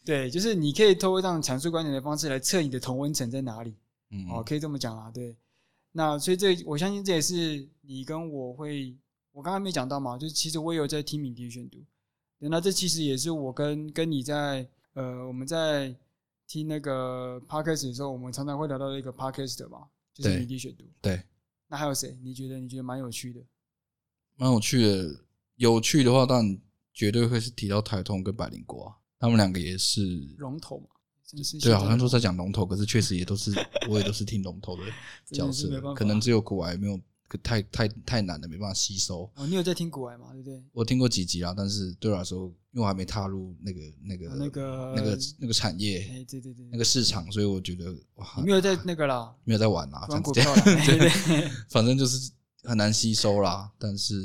[0.06, 3.76] 对，就是你可以透过这样阐述观点的方式来测你的同温层在哪里。
[4.12, 5.12] 嗯，哦，可以这么讲啊。
[5.12, 5.36] 对，
[5.92, 8.96] 那所以这我相信这也是你跟我会，
[9.32, 11.78] 我刚刚没讲到嘛，就是其实我也有在听敏迪选读。
[12.40, 15.94] 那这其实也是我跟跟你在呃我们在
[16.48, 20.86] 听那个 podcast 的时候，我们常常会聊到一个 podcast 的嘛，就是敏迪选读。
[21.02, 21.22] 对。
[21.68, 22.18] 那还有谁？
[22.24, 23.40] 你觉得你觉得蛮有趣的？
[24.38, 25.20] 蛮有趣的，
[25.60, 26.60] 有趣的话，当然
[26.94, 30.02] 绝对会是提到台通跟百灵果啊，他们两个也是
[30.38, 30.88] 龙头嘛。
[31.62, 33.54] 对，好像都在讲龙头，可是确实也都是，
[33.88, 34.84] 我也都是听龙头的
[35.32, 37.00] 角色，可能只有股癌没有，
[37.44, 39.30] 太太太难了，没办法吸收。
[39.36, 40.30] 哦，你有在听股癌吗？
[40.32, 40.64] 对不对？
[40.72, 52.32] 我听过几集啊，但是对我来说，因为我还没踏入那个那个那个那个那个产业，哎，对对对，那个市场，所以我觉得哇，你没有在那个啦，没有在玩啦，玩股票啦， 对对，反正就是
[52.64, 53.72] 很难吸收啦。
[53.78, 54.16] 但是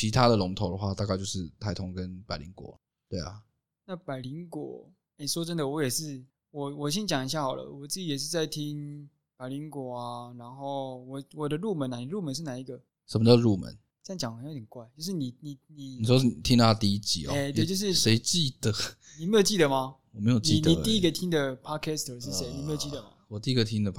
[0.00, 2.74] 其他的龙头的话，大概就是台通跟百灵果，
[3.06, 3.42] 对啊。
[3.84, 6.24] 那百灵果，哎，说真的，我也是。
[6.52, 12.80] 我我先讲一下好了，我自己也是在听百灵果啊，然后我我的入门啊，你入门是哪一个？
[13.06, 13.78] 什么叫入门？
[14.02, 17.34] 这样讲好像有点怪，就是你你你你说你听他第一集哦？
[17.34, 18.72] 哎，对，就是谁记得？
[19.18, 19.96] 你没有记得吗？
[20.12, 20.70] 我没有记得。
[20.70, 22.50] 你你第一个听的 Podcaster 是谁？
[22.56, 23.10] 你没有记得吗？
[23.28, 23.92] 我第一个听的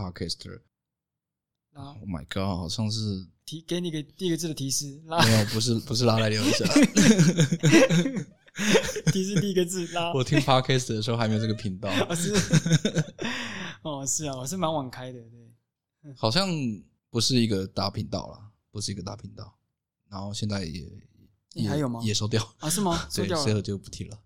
[1.73, 6.65] Podcaster，Oh my God，好像是提给你个第一个字的提示，拉没有，不是不是拉来聊一下。
[9.11, 10.11] 提示第一个字拉。
[10.13, 11.89] 我听 podcast 的时候还没有这个频道。
[12.07, 12.33] 哦是，
[13.81, 16.13] 哦是啊，我是蛮晚开的，对。
[16.15, 16.49] 好像
[17.09, 19.57] 不是一个大频道啦，不是一个大频道。
[20.09, 20.85] 然后现在也，
[21.53, 22.01] 你还有吗？
[22.03, 22.69] 也收掉啊？
[22.69, 23.07] 是吗？
[23.09, 24.19] 收掉了，所以就不提了。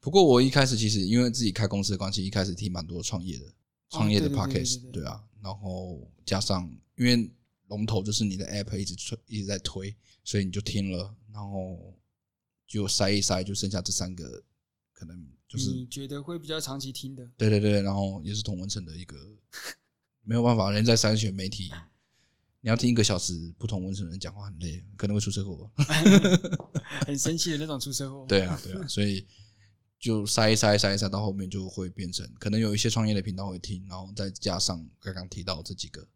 [0.00, 3.44] 不过我一开始其实因为自己开公司的关系，一开始听蛮多创业的
[3.90, 5.22] 创业的 podcast，对啊。
[5.42, 7.30] 然后加上因为
[7.68, 11.94] 龙头就是你的 app 一直推一直在推，所以你就听了，然后。
[12.70, 14.44] 就筛一筛，就剩下这三个，
[14.92, 17.28] 可能就是你觉得会比较长期听的。
[17.36, 19.16] 对对对，然后也是同温层的一个，
[20.22, 21.68] 没有办法，人在筛选媒体，
[22.60, 25.68] 你要听一个小时不同温层的人讲话很累，可能会出车祸，
[27.04, 28.24] 很生气的那种出车祸。
[28.28, 29.26] 对啊对啊，所以
[30.00, 36.08] 就筛一筛筛一筛，到后面就会变成可能有一些创业的频道会听，然后再加上刚刚提到这几个，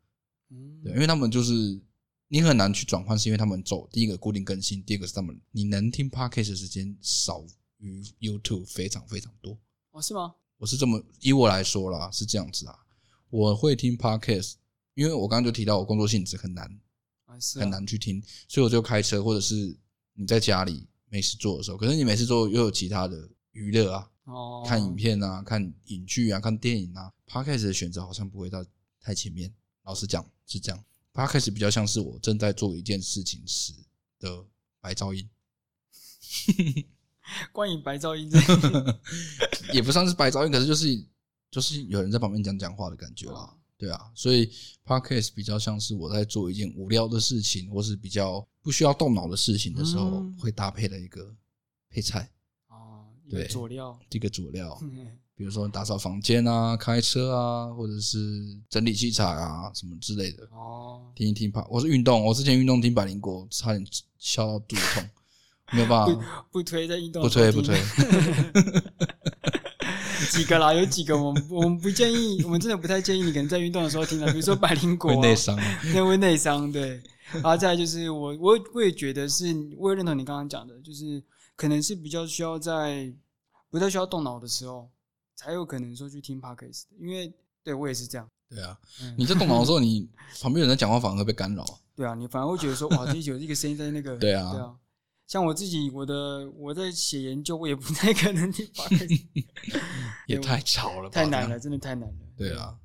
[0.51, 1.81] 嗯，对，因为他们就是。
[2.27, 7.45] 你很难去转换，是因为他们走第一个固定更新，第二个是他们你能听 podcast 的时间少
[7.79, 9.57] 于 YouTube 非常非常多。
[9.93, 10.35] 哦，是吗？
[10.57, 12.75] 我是这么以我来说啦，是这样子啊。
[13.29, 14.55] 我会听 podcast，
[14.95, 16.65] 因为我刚刚就提到我工作性质很难，
[17.27, 19.79] 啊是啊，很难去听，所以我就开车或者是
[20.15, 28.65] 你在家里没事做的时候，可是你没事做又有其他的娱乐啊，哦，看影片啊，看影剧啊，看电影啊，podcast 的选择好像不会到
[29.01, 29.53] 太前面。
[29.85, 30.85] 老实讲是这样。
[31.13, 33.73] ，podcast 比较像是我正在做一件事情时
[34.19, 34.45] 的
[34.81, 35.29] 白噪音，
[37.53, 38.31] 关于白噪音，
[39.73, 41.07] 也不算是白噪音，可是就是
[41.51, 43.57] 就是有人在旁边讲讲话的感觉啦。
[43.77, 44.51] 对啊，所以
[44.85, 51.35] Podcast 比较像是我在做一件无聊的事情，或是比较不需要动脑的事情的时候，会搭配的一个
[51.91, 52.31] 配菜。
[53.25, 54.79] 哦，对，佐料，这个佐料。
[54.83, 55.07] 嗯
[55.37, 58.17] 比如说打扫房间啊，开车啊，或者是
[58.71, 60.45] 整理器材啊，什么之类的。
[60.53, 61.67] 哦，听一听吧。
[61.69, 63.85] 我是运动，我之前运动听百灵果，差点
[64.17, 65.11] 笑到肚子痛，
[65.73, 66.25] 没有办法。
[66.53, 67.77] 不推在运动，不推不推。
[70.31, 74.27] 几个啦，有几个我们我们不建议，我们真的不太建议你可能在运动的时候听的。
[74.29, 75.59] 比如说百灵果，会内伤，
[75.93, 76.71] 对会内伤。
[76.71, 81.21] 对，然后再来就是我我我也觉得是，我也认同你刚刚讲的，就是
[81.57, 83.13] 可能是比较需要在
[83.71, 84.91] 不太需要动脑的时候。
[85.37, 88.31] 才有可能说去听 Podcast，因为对我也是这样。
[88.49, 88.79] 对啊，
[89.19, 90.09] 你在动脑的时候，你
[90.41, 91.65] 旁边有人在讲话，反而会被干扰。
[91.97, 94.17] 对啊，你反而会觉得说，哇，这有一个声音在那个。
[94.23, 94.77] 对啊，对啊。
[95.27, 99.25] 像我自己，我的我在写研究，我也不太可能听 Podcast，
[100.29, 102.27] 也太吵了吧，太难了，真的太难了。
[102.37, 102.79] 对啊。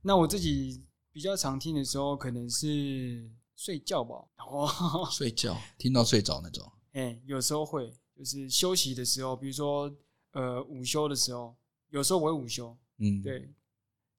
[0.00, 4.14] 那我自己比较常听的时候，可能是睡觉吧。
[4.48, 6.72] 哦，睡觉，听到睡着那种。
[6.92, 9.90] 哎，有时候会，就是休息的时候，比如说
[10.32, 11.56] 呃午休的时候。
[11.88, 13.52] 有时候我会午休，嗯，对，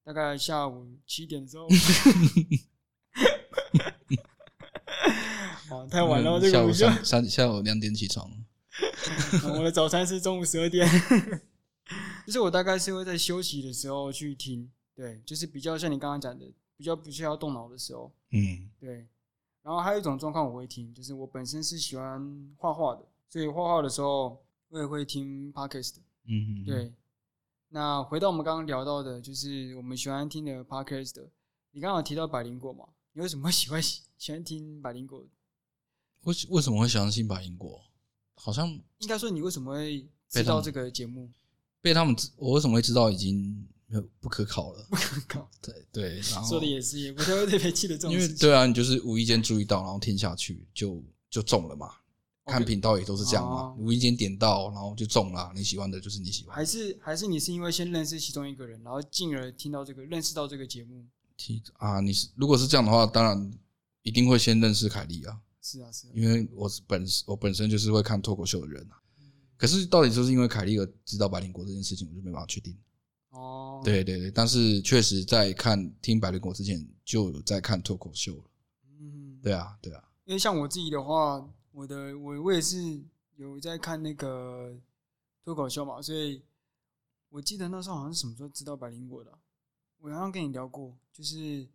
[0.03, 1.65] 大概下午七点的时候，
[5.69, 8.29] 哦，太晚了，这个午休，下午三下午两点起床，
[9.57, 10.85] 我的早餐是中午十二点，
[12.27, 19.07] 就是我大概是会在休息的时候去听，对，就是比较像你刚刚讲的，比较不需要动脑的时候，嗯，对，
[19.61, 25.95] 然后还有一种状况我会听，就是我本身是喜欢画画的，所以画画的时候我也会听 Podcast，
[26.27, 26.93] 嗯，对。
[27.69, 31.29] 那回到我们刚刚聊到的，就是我们喜欢听的 podcast 的。
[31.71, 32.83] 你刚好提到百灵果嘛？
[33.13, 35.25] 你为什么会喜欢喜 喜欢听百灵果？
[36.23, 37.81] 为为什么会喜欢听百灵果？
[38.35, 38.67] 好像
[38.97, 41.29] 应该说，你为什么会知道这个节目？
[41.79, 44.85] 被他们知，我为什么会知道已经没有不可考了？
[44.89, 45.49] 不可考。
[45.61, 48.11] 对对，然后说的也是，也不太会特别记得这种。
[48.11, 51.95] 因为对啊，你就是无意间注意到，然后听下去就就中了嘛。
[52.45, 55.51] 看频道也都是这样嘛，无意间点到，然后就中了。
[55.55, 56.55] 你喜欢的就是你喜欢。
[56.55, 61.05] 还是还是你是因为先认识其中一个人，然后进而听到这个，认识到这个节目？
[61.37, 63.51] 听啊，你是如果是这样的话，当然
[64.01, 65.39] 一定会先认识凯莉啊。
[65.61, 66.11] 是啊，是啊。
[66.15, 68.97] 因为我本我本身就是会看脱口秀的人啊。
[69.55, 72.75] 可是到底就是因为凯莉而知道百灵果这件事情，我就没办法确定。
[73.29, 73.81] 哦。
[73.85, 78.43] 对对对，但是确实在看听百灵果之前就有在看脱口秀了。
[78.99, 79.39] 嗯。
[79.43, 80.03] 对啊，对啊。
[80.25, 81.47] 因为像我自己的话。
[81.71, 83.01] 我的我我也是
[83.35, 84.77] 有在看那个
[85.43, 86.41] 脱口秀嘛，所以
[87.29, 89.37] 我记得那时候好像是什么时候知道百灵果的，
[89.99, 91.67] 我好像跟你聊过，就是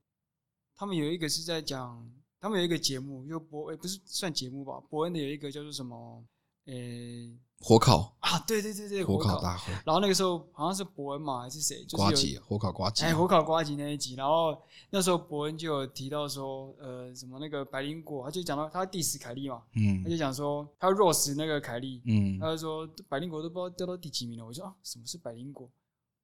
[0.74, 6.24] 他们有一个是在讲，他们有一个节目，就博诶不是算节目吧，博恩的有一个叫做什么
[6.66, 7.38] 诶。
[7.58, 9.72] 火烤啊，对对对对，火烤大会。
[9.84, 11.84] 然后那个时候好像是伯恩嘛，还是谁？
[11.84, 13.04] 就是火烤瓜吉。
[13.04, 14.60] 哎，火烤瓜吉那一集，然后
[14.90, 24.44] 那时候伯恩就有提到说，呃，什么那个白灵果，他就讲到他 diss 凯莉嘛，嗯，他就讲说他 roast 那个凯莉，嗯，他就说白灵果都不知道掉到第几名了。
[24.44, 25.70] 我说啊，什么是白灵果？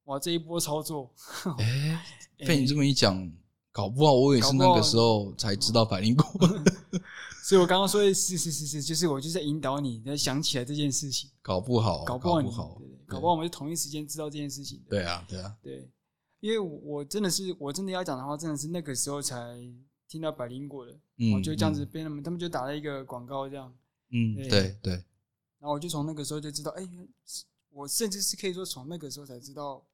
[0.06, 1.08] 哇，这一波操作，
[1.60, 2.04] 哎，
[2.38, 3.14] 被你这么一讲，
[3.72, 6.24] 搞不好我也是那个时候才知道百灵果。
[7.42, 11.28] 所以我刚刚说的是是是是，就是我就在引导你，在想起来这件事情。
[11.42, 14.80] 搞不好，搞不好，搞不好，对对，搞不好我们是同一时间知道这件事情。
[14.88, 15.90] 对啊，对啊，对，
[16.38, 19.58] 因为我真的是，我真的要讲的话，真的是那个时候才
[20.06, 20.92] 听到百灵果的，
[21.34, 23.74] 我就这样子被他们，他们就打了一个广告，这样。
[24.10, 24.92] 嗯，对对。
[25.58, 26.88] 然后我就从那个时候就知道，哎，
[27.70, 29.84] 我甚至是可以说从那个时候才知道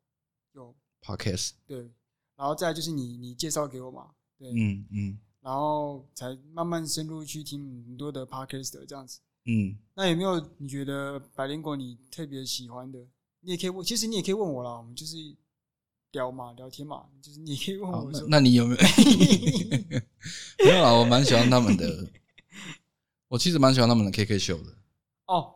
[0.53, 1.53] 有 Podcast。
[1.67, 1.91] 对，
[2.39, 5.19] 然后再就是你你介绍给我嘛，对，嗯嗯。
[5.41, 9.19] 然后才慢慢深入去听很多的 podcast 这样子。
[9.47, 12.99] 嗯，那有没有你觉得百灵果你特别喜欢的？
[13.41, 15.17] 你也可以问，其实你也可以问我啦，我们就是
[16.13, 18.21] 聊嘛，聊天嘛，就是你可以问我说。
[18.29, 18.81] 那，那你有没有？
[20.65, 22.09] 没有啦，我蛮喜欢他们的。
[23.29, 24.75] 我其实蛮喜欢他们的 KK 秀的。
[25.27, 25.55] 哦，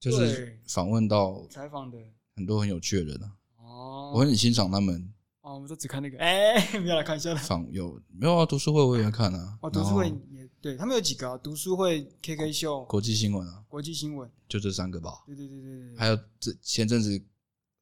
[0.00, 1.98] 就是访问到采访的
[2.34, 3.36] 很多很有趣的人啊。
[3.58, 5.13] 哦，我很欣赏他们。
[5.44, 7.36] 哦，我们都只看那个，哎、 欸，不要来看一下了。
[7.36, 8.46] 放有没有啊？
[8.46, 9.58] 读书会我也看啊。
[9.60, 11.36] 哦，读书会也对他们有几个啊？
[11.36, 13.62] 读书会、KK 秀、国际新闻啊。
[13.68, 15.22] 国际新闻就这三个吧。
[15.26, 15.96] 对对对对对。
[15.98, 17.22] 还有这前阵子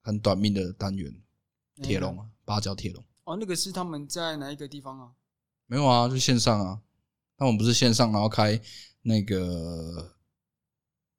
[0.01, 1.14] 很短命的单元，
[1.77, 3.05] 铁笼啊，八角铁笼。
[3.22, 5.12] 哦，那个是他们在哪一个地方啊？
[5.66, 6.83] 没有啊，就线上啊。
[7.37, 8.61] 他们不是线上，然后开
[9.03, 10.16] 那个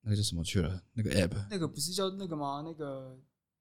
[0.02, 0.84] 那个叫什么去了？
[0.92, 1.48] 那个 app。
[1.50, 2.62] 那个不是叫那个吗？
[2.66, 3.18] 那个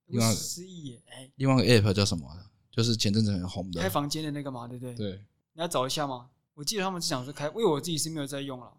[0.07, 1.03] 另外失忆耶。
[1.07, 2.29] 哎，另外一个 app 叫什么？
[2.73, 4.95] 就是前阵子很红的开房间的那个嘛，对不对？
[4.95, 5.13] 对，
[5.53, 6.31] 你要找一下吗？
[6.55, 8.73] 我记得他们是想说开，因为我自己是没有在用了。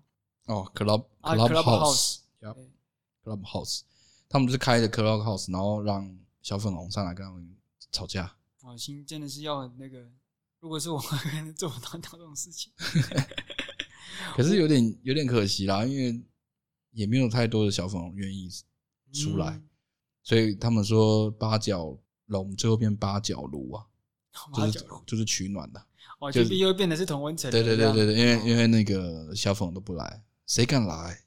[0.48, 3.82] 哦，Club Clubhouse，Clubhouse，
[4.28, 7.56] 他们不是开的 Clubhouse，然后让小粉红上来跟他们
[7.92, 8.36] 吵架。
[8.64, 10.10] 哦，心真的是要很那个，
[10.60, 12.74] 如果是我，可能做不到这种事情。
[14.36, 16.20] 可是有点有点可惜啦，因为
[16.92, 18.50] 也没有太多的小粉红愿意
[19.14, 19.70] 出来，嗯、
[20.24, 21.96] 所以他们说八角。
[22.28, 23.86] 龙最后变八角炉啊，
[24.54, 25.86] 就是就是取暖的，
[26.20, 27.52] 哦，就又会变得是同温层。
[27.52, 31.20] 对对对对对，因为因为那个小粉都不来，谁敢来？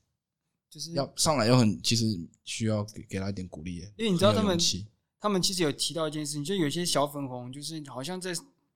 [0.68, 2.04] 就是要上来要很，其实
[2.44, 3.76] 需要给给他一点鼓励。
[3.96, 4.58] 因为你知道他们，
[5.18, 8.34] 他们其实有提到一件事情，就有些小粉红，就是好像在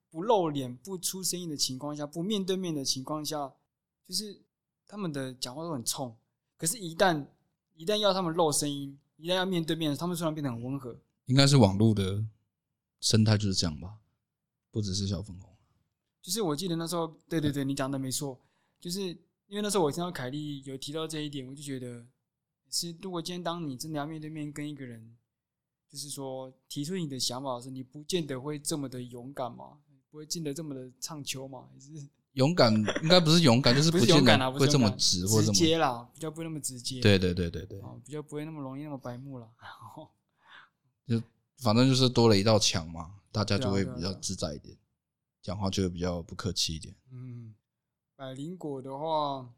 [0.09, 3.53] 不露脸、不出声音的情况下，不面对面的情况下，
[4.07, 4.41] 就是
[4.87, 6.17] 他们的讲话都很冲。
[6.57, 7.27] 可是，一旦
[7.75, 10.97] 一旦要他们露声音，一旦要面对面，他们突然变得很温和。
[11.31, 12.25] 应该是网络的
[13.01, 13.99] 生态就是这样吧，
[14.73, 15.57] 不只是小粉红。
[16.21, 18.39] 就是我记得那时候，对对对，你讲的没错。
[18.81, 19.01] 就是
[19.47, 22.05] 因为那时候我听到凯莉有提到这一点，我就觉得
[22.69, 25.17] 是，如果今天当你真的要面对面跟一个人，
[25.89, 29.79] 就是说提出你的想法的时候，你不见得会这么的勇敢嘛，
[30.11, 31.91] 不会见得这么的唱秋嘛，还是
[32.35, 32.75] 勇敢？
[33.03, 37.01] 应该不是勇敢，就是不见得会这么直或直接啦，比较不会那么直接。
[37.01, 39.49] 对对对对对，比较不会那么容易那么白目了。
[41.11, 41.21] 就
[41.59, 44.77] 反正就是多了一道墙嘛，大家就会比较自在一点，
[45.43, 46.95] 讲话就会比较不客气一点。
[47.11, 47.53] 嗯，
[48.15, 49.53] 百灵果的话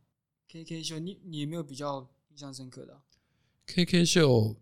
[0.48, 3.03] ，KK 秀，你你有没有比较印象深刻的啊
[3.66, 4.57] ？KK 秀，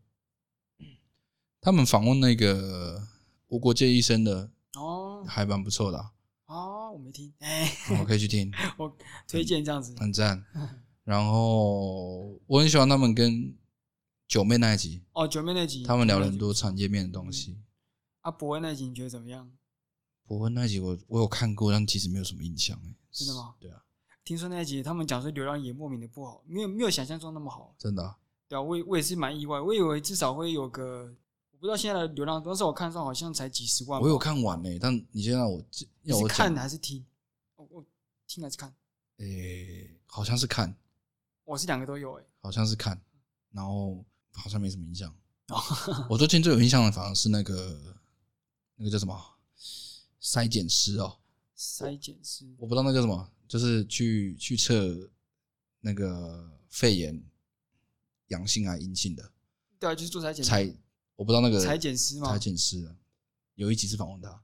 [1.61, 3.07] 他们访问那个
[3.47, 6.13] 无国界医生的哦，还蛮不错的啊。
[6.47, 7.71] 哦，我没听，哎，
[8.01, 8.97] 我可以去听， 我
[9.29, 10.45] 推荐这样子，很赞。
[11.05, 13.55] 然后我很喜欢他们跟。
[14.31, 17.61] 九妹那一集哦，九妹那集，他们聊了很多产业面的东西。
[18.21, 19.51] 啊，博恩那集你觉得怎么样？
[20.25, 22.95] 博恩那集我我有看过，但其实没有什么印象诶。
[23.11, 23.57] 真的吗？
[23.59, 23.83] 对啊。
[24.23, 27.75] 听说那集他们讲说流量也莫名的不好，没有没有想象中那么好。
[27.77, 28.17] 真的啊？
[28.47, 31.13] 对啊，我我也是蛮意外，我以为至少会有个，
[31.51, 34.01] 我不知道现在的流量，当时我看上好像才几十万。
[34.01, 35.61] 我有看完呢，但你现在我
[36.03, 37.05] 你是看还是听？
[37.57, 37.85] 我我
[38.29, 38.73] 听还是看？
[39.17, 40.73] 诶、欸，好像是看。
[41.43, 43.03] 我是两个都有诶，好像是看，
[43.51, 45.15] 然后好像没什么印象。
[46.09, 47.97] 我最近最有印象的反而是那个
[48.77, 49.21] 那个叫什么
[50.23, 51.19] 筛检师哦，
[51.57, 55.11] 筛检师，我不知道那叫什么，就是去去测
[55.81, 57.23] 那个肺炎。
[58.29, 59.33] 阳性啊阴性的？
[59.81, 60.45] 对啊，就是做筛检。
[60.45, 60.73] 采
[61.17, 62.31] 我不知道那个采检师吗？
[62.31, 62.95] 采检师啊，
[63.57, 64.41] 有一集是访问他，哦、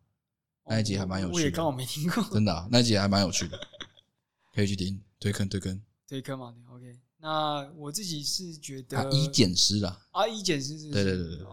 [0.64, 1.36] 那一集还蛮有趣的。
[1.36, 3.56] 我也刚好没听过，真的啊，那一集还蛮有趣的，
[4.52, 5.00] 可以去听。
[5.20, 6.98] 推坑推坑推坑嘛，OK。
[7.26, 11.46] 那我自己是觉得，医检师啦，啊，医检师是，对，对对对对。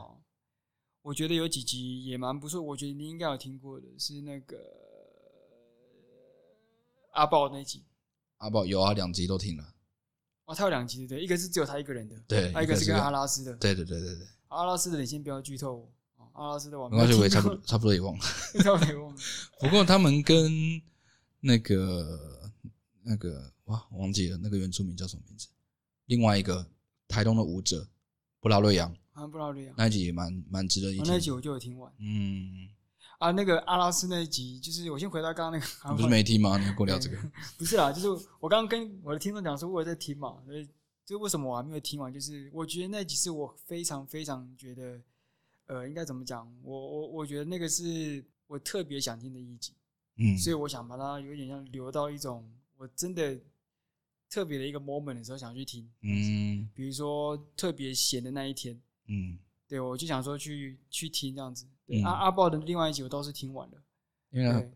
[1.01, 4.55] 我觉得有几集也蛮不错，我觉得你应该有听过的，是那个
[7.13, 7.83] 阿豹那集。
[8.37, 9.73] 阿豹有啊，两集都听了。
[10.45, 14.27] 哦，他有两集对，一个是只有他一个人的，对，还有一个是跟阿拉斯的，对对对对对。
[14.49, 15.91] 阿拉斯的你先不要剧透，
[16.33, 18.23] 阿拉斯的我没关系，我也差不多 差不多也忘了，
[18.61, 19.19] 差不多也忘了。
[19.59, 20.79] 不过他们跟
[21.39, 22.41] 那个
[23.01, 25.47] 那个哇，我忘记了那个原住民叫什么名字？
[26.05, 26.69] 另外一个
[27.07, 27.87] 台东的舞者
[28.39, 31.03] 布拉瑞扬，啊，布拉瑞扬，那一集也蛮蛮值得一听。
[31.07, 32.69] 那一集我就有听完，嗯。
[33.19, 36.57] 啊，那个阿拉斯那一集，就是我先回到刚刚那个，你不是没听吗？
[36.57, 37.17] 你跟我聊这个？
[37.57, 40.67] 不是啦，就是我刚刚跟我的听众讲说，我有在听嘛，所以
[41.05, 42.11] 就为什么我还没有听完？
[42.11, 45.01] 就是我觉得那集是我非常非常觉得，
[45.67, 46.53] 呃，应该怎么讲？
[46.63, 49.73] 我我我觉得那个是我特别想听的一集，
[50.17, 53.39] 嗯，所以我想把它有点像留到一种我真的
[54.33, 59.37] 特别的一个 moment 的时候想去听，嗯，比如说特别闲的那一天，嗯。
[59.65, 61.65] 对，我就想说去去听这样子。
[61.85, 63.77] 对，阿阿豹的另外一集我倒是听完了，
[64.29, 64.71] 因为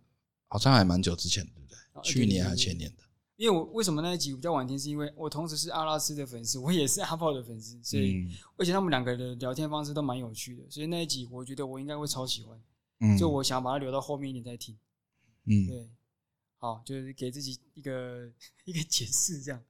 [0.48, 1.78] 好像还蛮久之前，对不对？
[2.04, 3.04] 去年还是前年的？
[3.36, 8.28] 因为我为什么那一集比较晚听，是因为我同时是阿拉斯的粉丝，我也是阿豹的粉丝，所以
[8.58, 12.60] 而且他们两个的聊天方式都蛮有趣的，所以那一集我觉得我应该会超喜欢。
[13.02, 14.76] 嗯，就我想把它留到后面一点再听。
[15.46, 15.90] 嗯，对，
[16.58, 18.32] 好，就是给自己一个
[18.66, 19.64] 一个解释这样。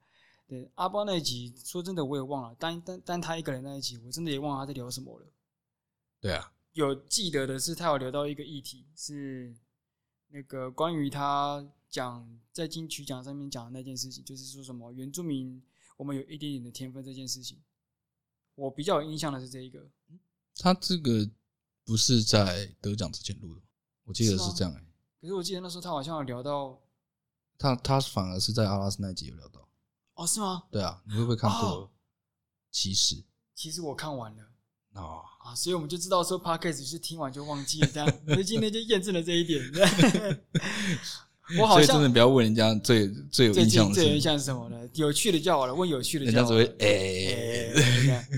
[0.48, 5.26] 对阿包那一集，说真的我也忘了，单单单他一个人那一集，我真的也忘了他在聊什么了。
[6.22, 9.54] 对啊，有记得的是他有聊到一个议题，是
[10.30, 15.62] 那个关于他讲在金曲奖上面讲的那件事情，就是说什么原住民
[15.98, 17.62] 我们有一点点的天分这件事情。
[18.56, 19.86] 我比较有印象的是这一个，
[20.56, 21.30] 他这个
[21.84, 23.62] 不是在得奖之前录的，
[24.06, 24.87] 我记得是这样哎、欸。
[25.20, 26.80] 可是我记得那时候他好像有聊到，
[27.58, 29.68] 他他反而是在阿拉斯那集有聊到。
[30.16, 30.64] 哦，是吗？
[30.72, 31.92] 对啊，你会不会看过？
[32.72, 33.24] 其实，
[33.56, 34.44] 其实我看完了
[34.94, 38.08] 哦啊，所以我们就知道说，Podcast 是听完就忘记了这样。
[38.26, 39.62] 所以今天就验证了这一点。
[41.60, 44.90] 我好像所以真的不要问人家最最有印象的，最有印象是什么呢？
[44.94, 46.58] 有趣的就好了，问有趣的就好了。
[46.58, 47.74] 人家只会哎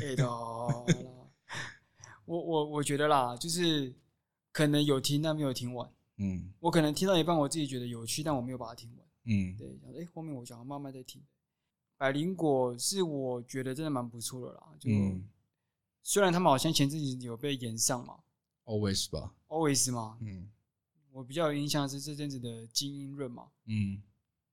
[0.09, 0.29] 哎的。
[2.25, 3.93] 我我我觉得啦，就是
[4.51, 5.89] 可能有听，但没有听完。
[6.19, 9.07] 嗯，我可能听到一半，我自己觉得有趣，但我没有把它听完。
[9.23, 11.25] 嗯，对，哎，后面我想要慢慢再听。
[11.97, 15.29] 百灵果是我觉得真的蛮不错的啦，就、嗯、
[16.03, 18.19] 虽然他们好像前阵子有被延上嘛
[18.65, 20.49] ，always 吧，always 嘛，嗯，
[21.11, 24.01] 我比较有印象是这阵子的精英润嘛，嗯，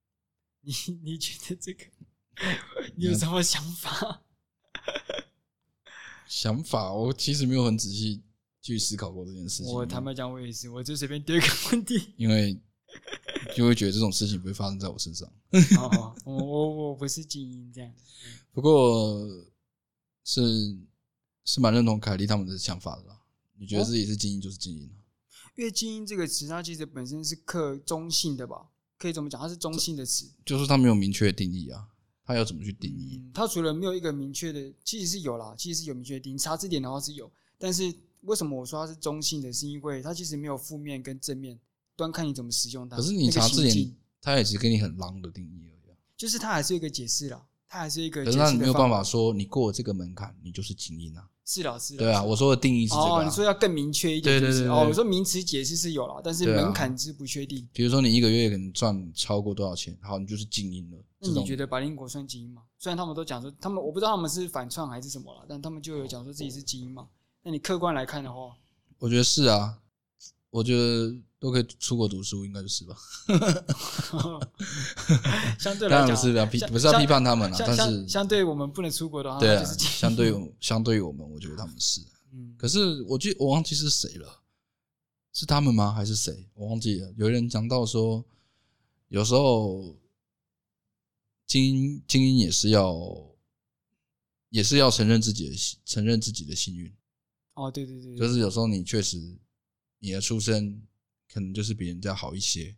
[0.62, 1.84] 你你觉得这个
[2.96, 4.22] 你有什么想法？
[6.26, 8.24] 想法，我其实没有很仔细
[8.66, 9.72] 去思考过这件事情。
[9.72, 12.58] 我坦白讲，我也是，我就随便丢一个问题，因为。
[13.54, 15.30] 就会觉得这种事情不会发生在我身上。
[15.78, 17.92] 哦，我我我不是精英这样。
[18.52, 19.28] 不过
[20.24, 20.40] 是
[21.44, 23.20] 是蛮认同凯莉他们的想法的啦。
[23.58, 24.90] 你觉得自己是精英就是精英？
[25.56, 28.68] 因为“精英”这个词，它其实本身是客中性的吧？
[28.98, 29.38] 可以怎么讲？
[29.38, 31.88] 它是中性的词，就是它没有明确的定义啊。
[32.24, 33.18] 它要怎么去定义？
[33.22, 36.38] 嗯，它除了没有一个明确的，其实是有啦，其实是有明确的定义。
[36.38, 37.94] 查字典的话是有，但是
[38.26, 39.52] 为什么我说它是中性的？
[39.52, 41.58] 是因为它其实没有负面跟正面。
[41.96, 42.96] 端看你怎么使用它。
[42.96, 45.96] 可是你查字典，它也只给你很狼的定义而已。
[46.14, 48.22] 就是它还是一个解释啦，它还是一个。
[48.22, 51.26] 可是那你没有办法说你过了这个门槛，你就是精英啊。
[51.46, 51.96] 是啦，是。
[51.96, 53.06] 对啊，我说的定义是这个。
[53.06, 54.40] 哦，你说要更明确一点。
[54.40, 54.68] 对对对。
[54.68, 57.66] 哦，我说名词解释是有了，但是门槛是不确定。
[57.72, 60.98] 比如说你一个月可能赚超过多少钱，好，你就是精英了。
[61.20, 62.62] 那你觉得百灵果算精英吗？
[62.78, 67.08] 虽然他们都讲说他们，我不知道他们是反串还是什么了，但他们就有讲说自己是精英嘛。
[67.46, 68.56] 那你客观来看的话，
[68.98, 69.78] 我觉得是啊，
[70.50, 71.14] 我觉得。
[71.38, 72.96] 都可以出国读书，应该就是吧。
[75.60, 82.00] 相对来讲，不是要批，不是要批判他们了，但是相对我们不能出国的话，对啊，相对于相对于我们，我觉得他们是。
[82.32, 84.40] 嗯，可是我记我忘记是谁了，
[85.30, 85.92] 是他们吗？
[85.92, 86.48] 还是谁？
[86.54, 87.12] 我忘记了。
[87.18, 88.24] 有人讲到说，
[89.08, 89.94] 有时候
[91.46, 92.96] 精英精英也是要
[94.48, 96.90] 也是要承认自己的承认自己的幸运。
[97.56, 99.20] 哦，对对对，就是有时候你确实
[99.98, 100.80] 你的出身
[101.32, 102.76] 可能就是比人家好一些，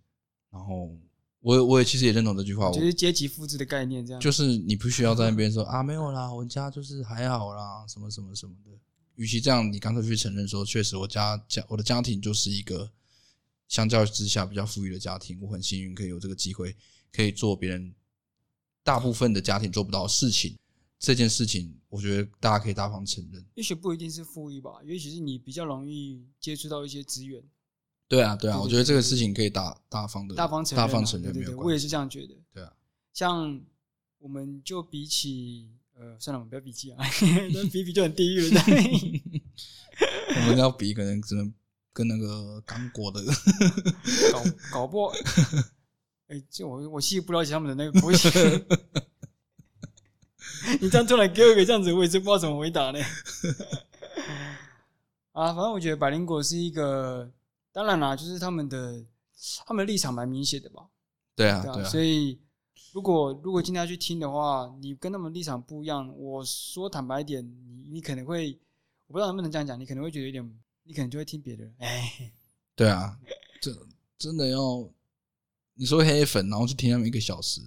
[0.51, 0.97] 然后
[1.41, 8.71] 我我也其实也认同这句话，就是阶级复制的概念，这样就是你不需要在那边说 啊没有啦，我家就是还好啦，什么什么什么的。
[9.17, 12.89] 与其这样，你干脆去承认说，确实我家家我的家庭就是一个
[13.67, 16.77] 相较之下比较富裕的家庭，我很幸运可以有这个机会，
[17.13, 17.93] 可以做别人
[18.85, 20.57] 大部分的家庭做不到的事情。
[20.99, 23.45] 这件事情，我觉得大家可以大方承认。
[23.55, 27.43] 也许不一定是富裕吧，也许是你比较容易接触到一些资源。
[28.09, 31.55] 对啊，对啊，我觉得这个事情可以大大方的大方承认，大方承认，对。
[31.55, 32.35] 我也是这样觉得。
[32.53, 32.73] 对啊，
[33.13, 33.61] 像
[34.19, 35.71] 我们就比起。
[36.01, 37.05] 呃，算了，我们不要比较啊，
[37.73, 38.63] 比比就很地狱了。
[40.31, 41.53] 我们要比，可能只能
[41.93, 43.21] 跟那个刚果的
[44.31, 45.13] 搞搞不好。
[46.31, 48.29] 哎、欸，就我我其实不了解他们的那个国籍。
[50.81, 52.99] 你这样突然给我一个这样子，我也是不知道怎么回答呢。
[55.33, 57.31] 啊，反正我觉得百灵果是一个，
[57.73, 59.05] 当然啦，就是他们的
[59.67, 60.87] 他们的立场蛮明显的吧。
[61.35, 62.41] 对啊，对啊，所以。
[62.95, 66.11] 如果如果今天要去听的话，你跟他们立场不一样。
[66.17, 68.59] 我说坦白一点，你你可能会，
[69.07, 71.73] 我不知道能不能这样讲，你可能会觉得有点，你可能就会听别人。
[71.79, 72.33] 哎，
[72.75, 73.17] 对啊，
[73.61, 73.71] 这
[74.17, 74.89] 真的要
[75.75, 77.61] 你说黑粉，然后去听他们一个小时，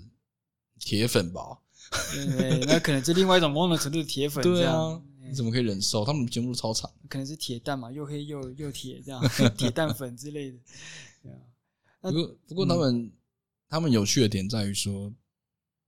[0.80, 1.60] 铁粉吧？
[2.38, 4.44] 对，那可能是另外一种某种程度的铁粉。
[4.44, 6.04] 对啊，你怎么可以忍受？
[6.06, 9.22] 他们节目都超长， 可能是铁蛋嘛，又黑又又铁这样，
[9.58, 10.58] 铁蛋粉之类的。
[11.22, 11.38] 对啊，
[12.02, 12.96] 不过不过他们。
[13.04, 13.12] 嗯
[13.72, 15.14] 他们有趣的点在于说，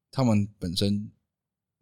[0.10, 1.12] 他们本身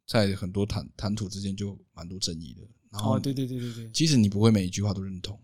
[0.08, 2.68] 在很多谈谈吐之间就蛮多争议的。
[2.90, 5.40] 然后，对对对对对，即使你不会每一句话都认同，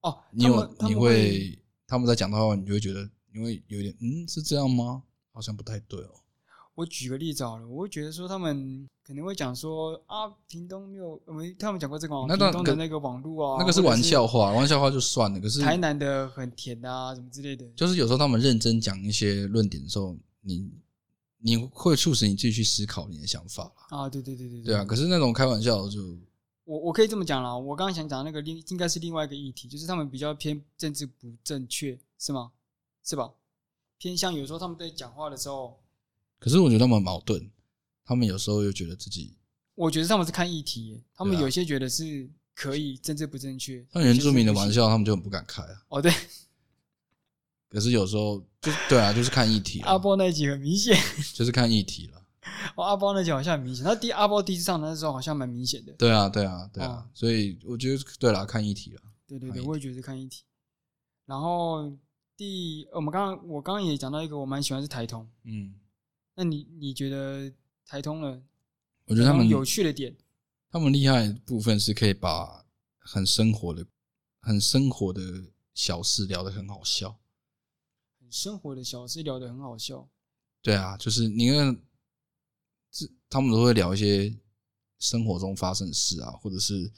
[0.00, 5.02] 哦，你有你会他们在讲的话，你就会觉得你会有点嗯，是这样吗？
[5.30, 6.21] 好像不太对哦。
[6.74, 15.38] 我举个例子好了，我会觉得说他们可能会讲说啊，屏东没有，我们他们讲过这个屏东的那个网络啊，那个是玩笑话，玩笑话就算了。
[15.38, 17.68] 可是台南的很甜啊，什么之类的。
[17.76, 20.72] 就是有时候他们认真讲一些论点的时候，你
[21.40, 24.82] 你会促使你自己去思考你的想法啊，对对对对对啊。
[24.82, 26.16] 可是那种开玩笑就，
[26.64, 32.50] 我我可以这么讲啦，我刚刚想讲那个另应该是另外一个议题，就是他们比较偏政治不正确，是吗？
[33.04, 33.30] 是吧？
[33.98, 35.81] 偏向有时候他们在讲话的时候。
[36.42, 37.48] 可是我觉得他们很矛盾，
[38.04, 39.36] 他们有时候又觉得自己，
[39.76, 45.84] 我觉得他们是看议题，他们有些觉得是可以政治不正确，像原住民的玩笑，他们就很不敢开啊。
[45.86, 46.12] 哦，对。
[47.68, 49.82] 可是有时候就对啊，就是看议题。
[49.82, 50.98] 阿波那一集很明显，
[51.32, 52.20] 就是看议题了。
[52.74, 55.92] 哦，阿波那集好像很明显，他第阿波第一次上的时候好像蛮明显的。
[55.92, 59.00] 对啊，对啊，对啊，所以我觉得对啦，看议题了。
[59.28, 60.42] 对对对，我也觉得是看议题。
[61.24, 61.96] 然后
[62.36, 65.74] 第我们刚刚我刚刚也讲到一个我蛮喜欢是台通，嗯。
[66.34, 67.52] 那你你觉得
[67.84, 68.42] 台通呢？
[69.06, 70.16] 我觉得他们有趣的点，
[70.70, 72.64] 他们厉害的部分是可以把
[72.98, 73.86] 很生活的、
[74.40, 75.20] 很生活的
[75.74, 77.18] 小事聊得很好笑。
[78.20, 80.08] 很生活的小事聊得很好笑。
[80.62, 81.76] 对啊，就是你看，
[82.90, 84.34] 这他们都会聊一些
[85.00, 86.90] 生活中发生的事啊，或者是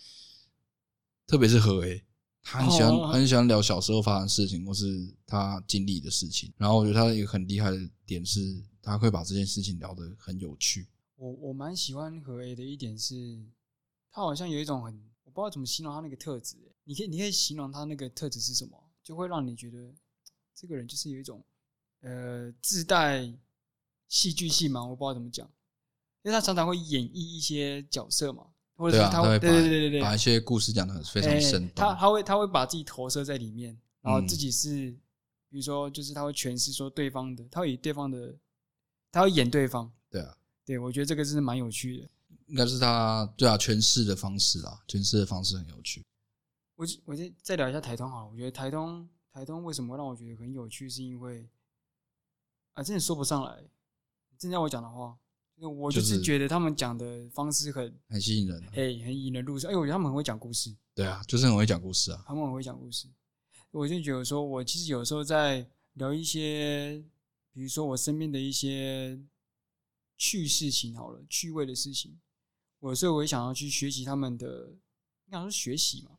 [1.26, 2.04] 特别是何为。
[2.42, 6.52] 他很喜欢很喜欢聊小时候发生的事情，或是他经历的事情。
[6.58, 10.86] 然后我觉得他一个很厉害的点是，他会把这件事情聊得很有趣。
[11.16, 13.14] 我我蛮喜欢何 A 的一点是，
[14.10, 16.56] 他好像有一种很我不知道怎么形容他那个特质。
[16.84, 18.78] 你可以你可以形容他那个特质是什么？
[19.02, 19.94] 就会让你觉得
[20.54, 21.44] 这个人就是有一种
[22.00, 23.32] 呃自带
[24.08, 25.46] 戏剧性嘛，我不知道怎么讲，
[26.22, 28.48] 因为他常常会演绎一些角色嘛。
[28.76, 31.74] 或者是他会，对对对对把一些故事讲的非常生动。
[31.76, 34.90] 他他会他会把自己投射在里面，然后自己是，
[35.48, 38.36] 比如说就是他会诠释说对方的，他会以对方的，
[39.14, 39.90] 他要演对方。
[40.10, 42.08] 对啊，对我觉得这个是蛮有趣的。
[42.48, 46.02] 应该是他对啊诠释的方式啊，诠释的方式很有趣。
[46.74, 51.48] 我我再再聊一下台通好了，我觉得台通台通为什么让我觉得很有趣，是因为
[52.72, 53.62] 啊，真的说不上来。
[54.36, 55.16] 真要我讲的话。
[55.56, 59.70] 我就是觉得他们讲的方式很很吸引人，哎，很引人入胜。
[59.70, 60.74] 哎，我觉得他们很会讲故事。
[60.96, 62.24] 对啊，就是很会讲故事啊。
[62.26, 63.06] 他们很会讲故事。
[63.70, 67.04] 我就觉得说，我其实有时候在聊一些，
[67.54, 69.18] 比如说我身边的一些
[70.18, 72.20] 趣事情，好了，趣味的事情，
[72.80, 74.68] 我有时候我也想要去学习他们的，
[75.24, 76.18] 应该说学习嘛，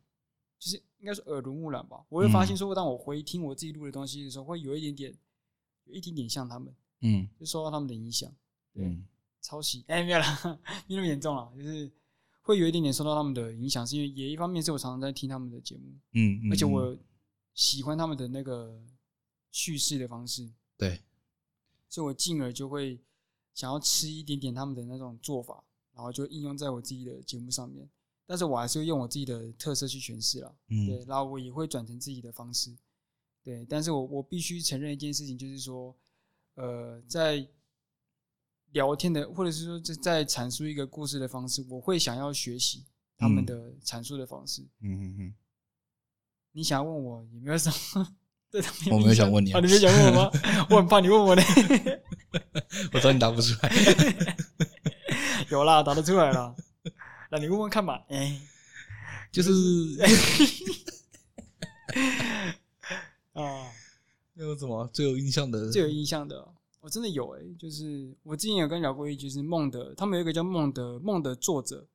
[0.57, 2.03] 就是应该说耳濡目染吧。
[2.09, 5.15] 我会发现说，当我回听我自己录的东西的时候，会有一点点，
[5.83, 8.33] 有一点点像他们，嗯，就受到他们的影响，
[8.73, 9.05] 嗯。
[9.41, 9.85] 抄袭？
[9.89, 11.91] 哎、欸，没有啦，没那么严重了，就是
[12.41, 15.83] 会有一点点受到他们的影响，是因为也一方面是我常常在听他们的节目，
[16.13, 16.97] 嗯，嗯，而且我
[17.53, 18.83] 喜欢他们的那个
[19.51, 20.99] 叙事的方式，对，
[21.95, 22.99] 所以我进而就会
[23.53, 27.89] 想要吃一点点他们的那种做法，然后就应用在我自己的节目上面。
[28.25, 32.75] 但是我还是会用我自己的特色去诠释了，嗯，对，然后我也会转成自己的方式，
[33.41, 33.65] 对。
[33.69, 35.95] 但是我我必须承认一件事情，就是说，
[36.55, 37.47] 呃，在
[38.71, 42.83] 聊天的，或者是说在在阐述一个故事的方式，我会想要学习
[43.15, 44.63] 他们的阐述的方式。
[44.81, 45.35] 嗯嗯嗯。
[46.51, 48.17] 你想要问我有没有什么？
[48.55, 50.31] 对他们我没有想问你啊，啊，你没想问我吗？
[50.71, 51.41] 我很怕你问我呢。
[52.93, 53.69] 我知道你答不出来。
[55.51, 56.55] 有啦，答得出来了。
[57.29, 58.05] 那你问问看吧。
[58.07, 58.41] 哎、欸，
[59.29, 59.51] 就是
[63.33, 63.43] 啊，
[64.35, 65.69] 有什么最有印象的？
[65.69, 66.47] 最有印象的，
[66.79, 71.85] 我真的有哎、欸，就是我之前有跟你聊过一句，是梦的，他们有一个叫梦的梦的作者，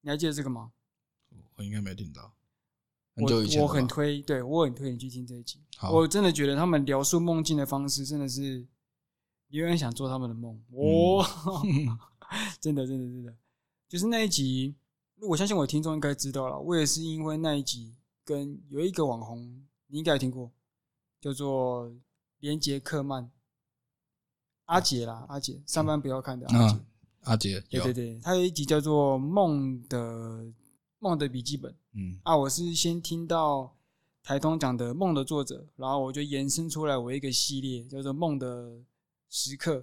[0.00, 0.72] 你还记得这个吗？
[1.54, 2.34] 我应该没听到。
[3.16, 5.58] 我我很推，对我很推你去听这一集。
[5.92, 8.66] 我真的觉得他们描述梦境的方式，真的是
[9.48, 10.54] 有点想做他们的梦。
[10.70, 11.24] 哦，
[11.64, 11.98] 嗯、
[12.60, 13.34] 真的，真的，真的。
[13.88, 14.74] 就是那一集，
[15.20, 16.58] 我相信我的听众应该知道了。
[16.58, 17.94] 我也是因为那一集
[18.24, 20.50] 跟有一个网红，你应该有听过，
[21.20, 21.92] 叫做
[22.38, 23.30] 连杰克曼，
[24.64, 26.80] 阿杰啦，阿杰，上班不要看的阿杰，
[27.24, 30.46] 阿杰，对对对，他有一集叫做《梦的
[31.02, 31.72] 梦的笔记本》。
[31.94, 33.76] 嗯啊，我是先听到
[34.22, 38.80] 台通讲的《梦》的作者，然后我就延伸出来我一个系列叫做《梦的
[39.28, 39.78] 时刻》，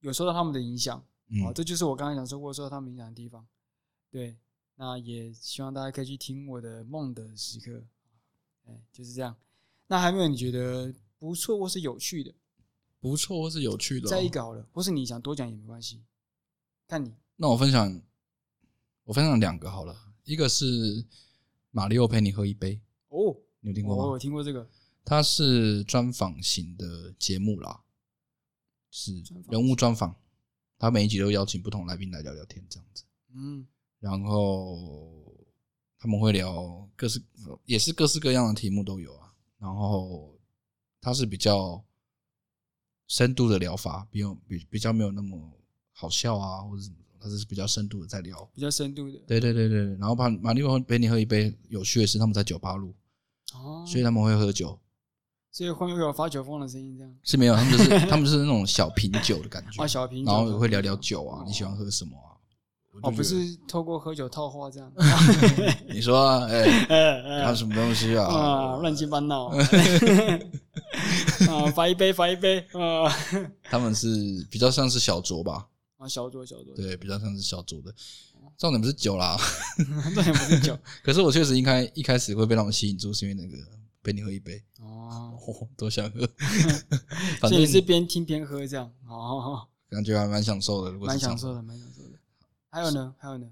[0.00, 0.98] 有受到他们的影响。
[1.44, 3.46] 好，这就是我刚才讲说过受到他们影响的地方。
[4.10, 4.36] 对，
[4.74, 7.84] 那也希望大家可以去听我的梦的时刻。
[8.66, 9.36] 哎，就是这样。
[9.86, 12.34] 那还没有你觉得不错或是有趣的？
[12.98, 16.02] 不错或是有趣的，哦，再一个好了，或是你想多讲也没关系，
[16.88, 17.14] 看你。
[17.36, 18.02] 那我分享，
[19.04, 19.94] 我分享两个好了。
[20.28, 21.06] 一个是
[21.70, 24.04] 马里奥陪你喝一杯哦，你有听过吗？
[24.04, 24.68] 我有听过这个，
[25.02, 27.80] 它是专访型的节目啦，
[28.90, 30.14] 是人物专访。
[30.78, 33.04] 他每一集都邀请不同来宾来聊聊天，这样子。
[33.34, 33.66] 嗯，
[34.00, 35.34] 然后
[35.98, 37.22] 他们会聊各式，
[37.64, 39.32] 也是各式各样的题目都有啊。
[39.58, 40.38] 然后
[41.00, 41.82] 它是比较
[43.06, 45.58] 深度的疗法，比较比比较没有那么
[45.90, 46.96] 好笑啊，或者什么。
[47.20, 49.18] 他是比较深度的在聊，比较深度的。
[49.26, 49.84] 对对对对。
[49.96, 52.94] 然后把马丽会陪你喝一杯，有趣的是他们在酒吧录，
[53.54, 54.78] 哦，所以他们会喝酒。
[55.50, 62.36] 所以会有发酒疯的声音，这样是没有，他们就是 他们是那种小品酒的感觉，啊，小品酒，然后会聊聊酒啊，你喜欢喝什么啊？
[63.02, 63.34] 哦，不是
[63.68, 64.92] 透过喝酒套话这样。
[65.88, 68.24] 你说，哎哎， 还有什么东西啊？
[68.26, 69.46] 啊，乱七八糟。
[71.48, 72.58] 啊，罚一杯，罚一杯。
[72.72, 73.08] 啊，
[73.64, 74.08] 他们是
[74.50, 75.66] 比较像是小酌吧？
[75.98, 76.74] 啊，小酌，小酌。
[76.74, 77.94] 对，比较像是小酌的。
[78.56, 79.36] 重点不是酒啦，
[80.14, 80.78] 重点不是酒。
[81.04, 83.62] 可是我确实应该一开始会被他们吸引住，是因为那个。
[84.00, 85.36] 陪你喝一杯哦，
[85.76, 86.26] 多想喝，
[87.40, 90.92] 反正也是边听边喝这样哦，感觉还蛮享受的。
[90.92, 92.18] 蛮享受的，蛮享受的。
[92.70, 93.14] 还有呢？
[93.18, 93.50] 还有呢？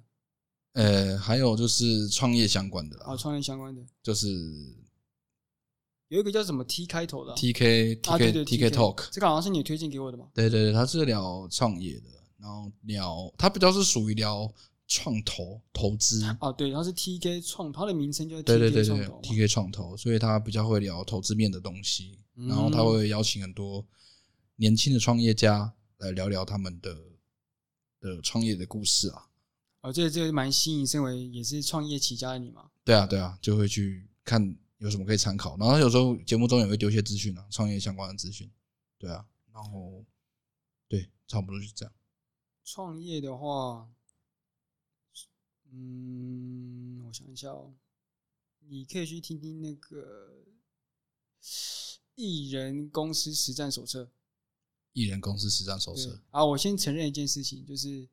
[0.73, 3.07] 呃，还有就是创业相关的啦。
[3.09, 4.29] 啊，创业相关的，就是
[6.09, 10.29] 有一个叫什么 T 开头的 T K T K T K Talk，这个好像是你推荐给我的嘛？
[10.33, 12.09] 对对对，他是聊创业的，
[12.47, 14.53] 然后聊他比较是属于聊。
[14.89, 23.85] 创投投资啊，对，它是 T K 创，它的名称叫 T K 创投，T K 创投，所以他比较会聊投资面的东西，然后他会邀请很多
[24.55, 26.97] 年轻的创业家来聊聊他们的
[27.99, 29.27] 的创业的故事啊。
[29.81, 32.71] 哦，这这个蛮吸引，身为也是创业起家的你嘛？
[32.85, 38.49] 对啊，对啊，就会去看有什么可以参考，然后有时候节目中也会丢一些资讯啊，创业相关的资讯。
[38.99, 40.05] 对啊，然后
[40.87, 41.93] 对，差不多就是这样。
[42.67, 43.89] 创业的话。
[45.73, 47.75] 嗯，我想一下哦，
[48.61, 50.45] 你可以去听听那个
[52.15, 54.05] 《艺人公司实战手册》。
[54.93, 56.43] 艺人公司实战手册啊！
[56.43, 58.09] 我先承认一件事情，就是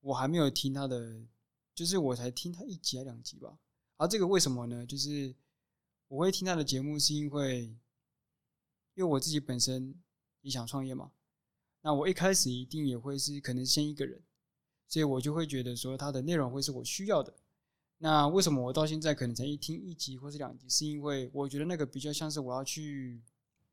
[0.00, 1.26] 我还没有听他的，
[1.74, 3.58] 就是我才听他一集还两集吧。
[3.96, 4.86] 啊，这个为什么呢？
[4.86, 5.34] 就是
[6.06, 7.78] 我会听他的节目，是因为因
[8.98, 10.00] 为我自己本身
[10.42, 11.10] 也想创业嘛。
[11.86, 14.20] 那我一开始一定也会是可能先一个人。
[14.88, 17.32] 所以我就会觉得说，它的内容会是我需要的。
[17.98, 20.68] 那为什么我到现在可能才一听一集或是两集？
[20.68, 23.22] 是因为我觉得那个比较像是我要去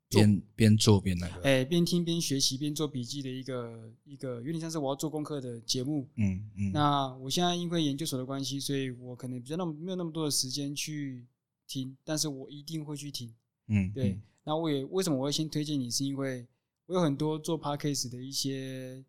[0.09, 6.07] 边边做边那个，哎，边听边学习边做笔记的一个一个，有点像是我要做功课的节目。
[6.17, 6.71] 嗯嗯。
[6.71, 11.25] 那我现在因为研究所的关系，所以我可能比较那么没有那么多的时间去
[11.67, 13.33] 听，但是我一定会去听。
[13.69, 14.19] 嗯，对。
[14.43, 15.89] 那我也为什么我会先推荐你？
[15.89, 16.45] 是因为
[16.85, 19.03] 我有很多做 podcast 的一些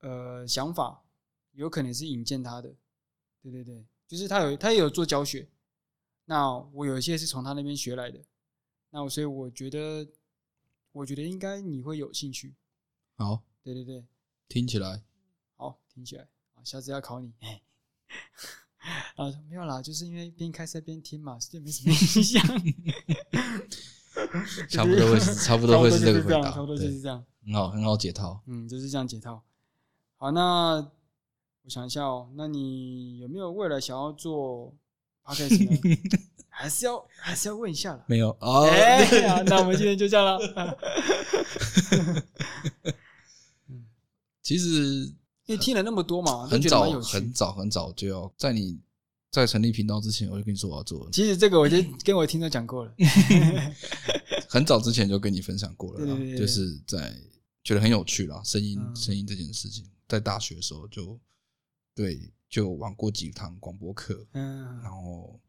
[0.00, 1.02] 呃想法。
[1.54, 2.74] 有可能是引荐他的，
[3.42, 5.46] 对对对，就是他有他也有做教学，
[6.24, 8.24] 那我有一些是从他那边学来的，
[8.88, 10.08] 那我所以我觉得，
[10.92, 12.54] 我觉得应该你会有兴趣。
[13.16, 14.06] 好，对对对，
[14.48, 15.02] 听起来，
[15.56, 16.26] 好，听起来，
[16.64, 17.34] 下次要考你。
[19.16, 22.42] 啊，没有啦，就是因为边开车边听嘛，所以没什么影响。
[24.68, 28.40] 差不多会是，差不多会是这个回答，差不多就是这样，很好，很好解套。
[28.46, 29.42] 嗯，就是这样解套。
[30.16, 30.76] 好，那
[31.62, 34.74] 我想一下哦，那你有没有未来想要做
[35.24, 35.76] podcast 呢？
[36.54, 38.04] 还是要还是要问一下了？
[38.06, 38.68] 没有哦。
[39.46, 40.38] 那我们今天就这样了。
[44.42, 45.06] 其实
[45.46, 48.78] 因为听了那么多嘛，很早很早很早就要在你
[49.30, 51.08] 在成立频道之前，我就跟你说我要做。
[51.10, 52.92] 其实这个我就跟我听众讲过了，
[54.52, 57.16] 很早之前就跟你分享过了，就是在
[57.64, 61.18] 觉得很有趣啦，声音声音这件事情，在大学的时候就
[61.94, 65.40] 对就玩过几堂广播课，嗯，然后。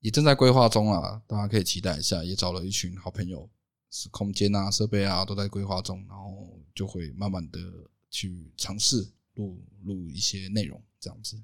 [0.00, 2.22] 也正在规划中啊，大家可以期待一下。
[2.22, 3.48] 也找了一群好朋友，
[3.90, 7.58] 是空间啊、设备啊都在规划中，然后就会慢慢的
[8.08, 11.42] 去尝试录录一些内容，这样子。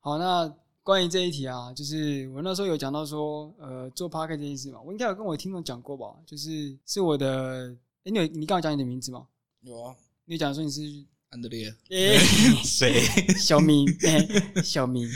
[0.00, 0.54] 好，那
[0.88, 6.16] 关于这一题啊，就是我那时候有讲到说，呃，做 Podcast 这件事嘛，我应该有跟我听众讲过吧？
[6.24, 9.26] 就是是我的，哎、欸，你有你刚刚讲你的名字吗？
[9.60, 10.80] 有啊，你讲说你是
[11.28, 12.16] 安德烈， 哎，
[12.64, 13.02] 谁？
[13.38, 15.06] 小明，欸、小明。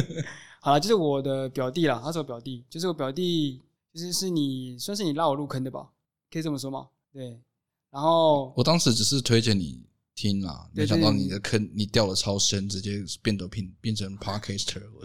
[0.60, 3.62] 好了，就是我的表弟啦，他是我表弟，就是我表弟，
[3.94, 5.88] 就是是你算是你拉我入坑的吧，
[6.30, 6.88] 可以这么说吗？
[7.10, 7.40] 对。
[7.90, 9.80] 然后我当时只是推荐你
[10.14, 15.02] 听啦，没想到你的坑你掉的超深，直接变得变变成 Podcaster，我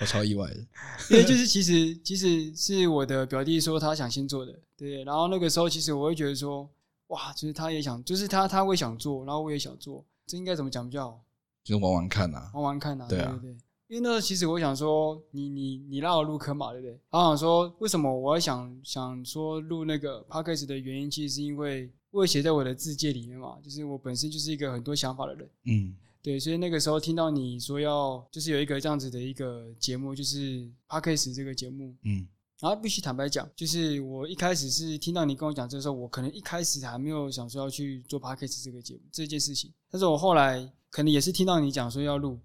[0.00, 0.56] 我超意外的。
[1.10, 5.02] 因为就是其实其实是我的表弟说他想先做的，对。
[5.04, 6.68] 然后那个时候其实我会觉得说，
[7.08, 11.24] 哇，就是他也想，就是他他会想做，然后我也想做，这应该怎么讲比较好？
[11.64, 13.58] 就是玩玩看呐，玩玩看呐，对啊，对对。
[13.88, 16.92] 因为那时候其实我想说，你你你让我入坑嘛，对不对？
[17.10, 32.26] 然后想说，为什么我想想说录那个 podcast 的原因，其实是因为我写在我的字界里面嘛，就是我本身就是一个很多想法的人，嗯，对，所以那个时候听到你说要就是有一个这样子的一个节目，就是 podcast 这个节目，嗯，
[32.58, 42.38] 然后必须坦白讲，就是我一开始是听到你跟我讲这个时候，我可能一开始还没有想说要去做 podcast 这个节目这件事情，但是我后来可能也是听到你讲说要录。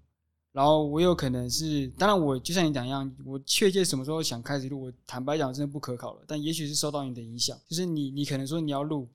[0.52, 6.24] 然后我有可能是，当然我就像你讲一样，我确切什么时候想开始录，我坦白讲真的不可考了。
[6.26, 9.06] 但也许是受到你的影响，就是你你可能说你要录，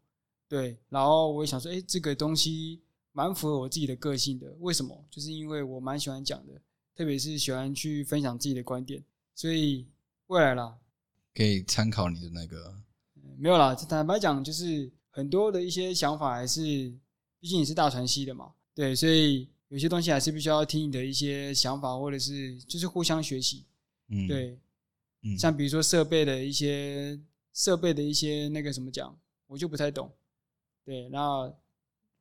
[0.52, 2.82] 对，然后我也想说，哎，这个东西
[3.14, 4.54] 蛮符合我自己的个性的。
[4.60, 5.06] 为什么？
[5.10, 6.62] 就是因为我蛮喜欢讲的，
[6.93, 9.02] 特别是喜欢去分享自己的观点，
[9.34, 9.88] 所以
[10.28, 10.78] 未来啦，
[11.34, 12.76] 可以参考你的那个，
[13.38, 13.74] 没有啦。
[13.74, 16.62] 坦白讲，就是很多的一些想法还是，
[17.39, 19.47] 毕竟你是大传系的嘛，对，所以。
[19.72, 23.66] 有些东西还是必须要听你的一些想法，或者是就是互相学习，
[24.10, 24.60] 嗯，对，
[25.24, 27.18] 嗯，像比如说设备的一些
[27.54, 30.12] 设备的一些那个什么讲，我就不太懂，
[30.92, 31.50] 对，那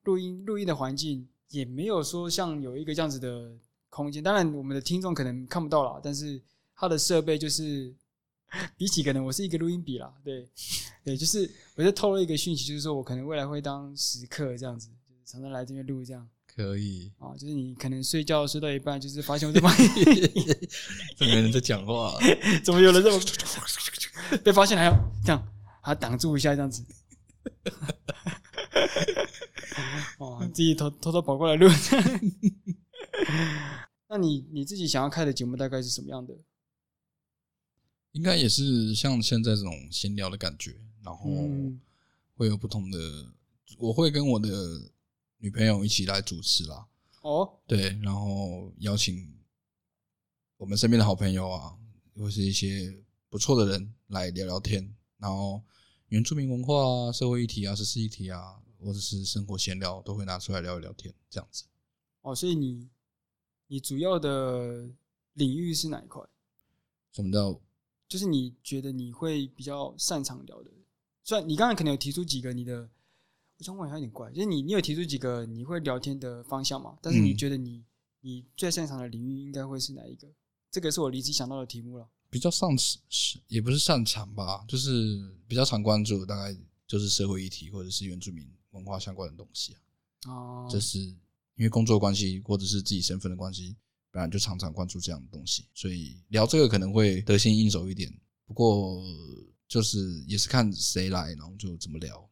[0.05, 3.51] 录音录音的环境也没有说像有一个这样子的
[3.89, 6.41] 空间，当然我们的听众可能看不到啦，但是
[6.77, 7.93] 它的设备就是
[8.77, 10.49] 比起可能我是一个录音笔啦，对，
[11.03, 16.29] 对，就是我就透露一个讯息，就是说我可能未来会当时刻这样子，就是常常来这边录这样。
[16.47, 19.73] 可以啊，就是你可能睡觉睡到一半，就是发现我这边
[21.19, 22.17] 怎么有人在讲话？
[22.63, 23.21] 怎么有人这么
[24.45, 24.93] 被发现还要
[25.25, 25.49] 这样，
[25.83, 26.85] 还要挡住一下这样子？
[30.21, 31.69] 哦，自己偷偷偷跑过来录。
[34.09, 36.39] 那你你自己想要开的节目大概是什么样的？
[38.13, 41.49] 应该也是像现在这种闲聊的感觉，然后
[42.35, 42.99] 会有不同的。
[43.79, 44.93] 我会跟我的。
[45.43, 46.87] 女朋友一起来主持啦，
[47.23, 49.41] 哦，对，然后邀请
[50.59, 51.75] 我们身边的好朋友啊，
[52.15, 52.95] 或是一些
[53.31, 55.65] 不错的人来聊聊天，然后
[56.09, 61.65] 原住民文化啊、社会议题啊、时事议题啊，或者是生活闲聊，都会拿出来聊一聊天，这样子。
[62.23, 62.89] 哦，所以你
[63.69, 64.89] 你主要的
[65.35, 66.23] 领域是哪一块？
[67.13, 67.61] 什么叫？
[68.09, 70.71] 就是你觉得你会比较擅长聊的？
[71.23, 72.89] 虽然你刚才可能有提出几个你的。
[73.59, 76.97] 我想问一下有点怪，就是你，你有提出几个你会聊天的方向嘛？
[77.03, 77.85] 但是你觉得你，
[78.23, 80.27] 你最擅长的领域应该会是哪一个？
[80.71, 82.09] 这个是我临时想到的题目了。
[82.31, 82.79] 比较擅长
[83.11, 89.81] 是也不是擅长吧，就是比较常关注，大概就是社会议题或者是原住民文化相关的东西啊。
[90.31, 91.17] 哦，这是因
[91.59, 93.77] 为工作关系或者是自己身份的关系，
[94.11, 98.13] 本来就常常关注这样的东西，所以聊这个可能会得心应手一点。
[98.47, 99.03] 不过
[99.69, 102.29] 就是也是看谁来，然后就怎么聊。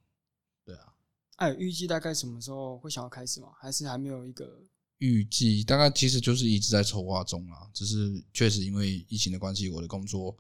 [0.64, 0.93] 对啊
[1.36, 3.49] 哎，预计大概什么时候会想要开始吗？
[3.61, 4.61] 还是还没有一个
[4.99, 5.62] 预计？
[5.62, 7.70] 大概其实就是一直在筹划中啊。
[7.72, 10.36] 只是确实因为疫情的关系，我的工作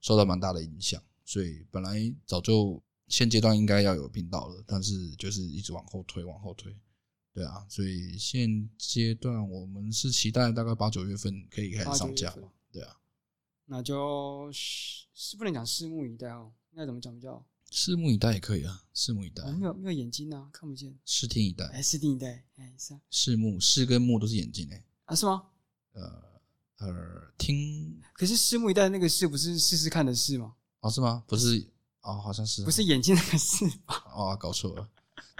[0.00, 6.76] 受到蛮大的影响，所以本来早就现阶段应该要有频道了，但是就是一直往后推，往后推。
[7.32, 12.50] 对啊，所以现阶段我们是期待大概八九月份可以开始上架嘛。
[12.72, 12.96] 对啊，
[13.66, 17.46] 那就是不能讲拭目以待哦，应该怎么讲比较？
[17.70, 19.44] 拭目以待也可以啊，拭目以待。
[19.52, 20.96] 没有没有眼睛啊，看不见。
[21.04, 23.00] 视听以待，哎，视听以待，哎，是啊。
[23.10, 24.84] 视目视跟目都是眼睛哎。
[25.04, 25.42] 啊，是吗？
[25.92, 26.40] 呃，
[26.86, 28.00] 耳听。
[28.14, 30.54] 可是拭目以待那个拭不是试试看的试吗？
[30.80, 31.24] 哦，是吗？
[31.26, 31.68] 不是，
[32.06, 32.64] 哦，好像是。
[32.64, 33.64] 不是眼镜那个视。
[34.14, 34.88] 哦，搞错了。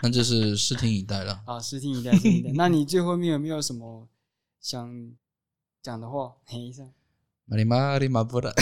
[0.03, 1.41] 那就是视听以待了。
[1.47, 2.51] 啊，视听以待，视听以待。
[2.59, 4.07] 那你最后面有没有什么
[4.61, 5.13] 想
[5.81, 6.35] 讲的话？
[6.45, 6.83] 喊一下。
[7.47, 8.53] 马里马里马布拉。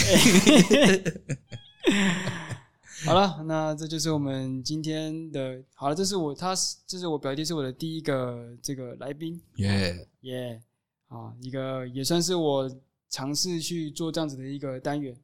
[3.07, 5.63] 好了，那这就是我们今天的。
[5.75, 9.41] 好了，这是我，他是，这是我表弟，是我的第一个这个来宾。
[9.57, 10.63] 耶耶，
[11.09, 12.71] 啊，一个也算是我
[13.09, 15.17] 尝试去做这样子的一个单元。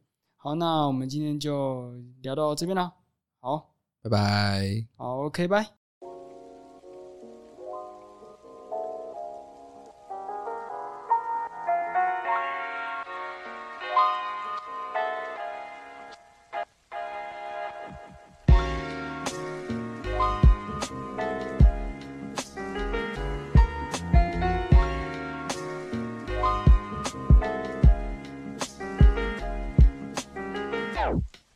[0.43, 2.91] 好，那我们今天就聊到这边了。
[3.39, 4.87] 好，拜拜。
[4.97, 5.80] 好，OK，拜。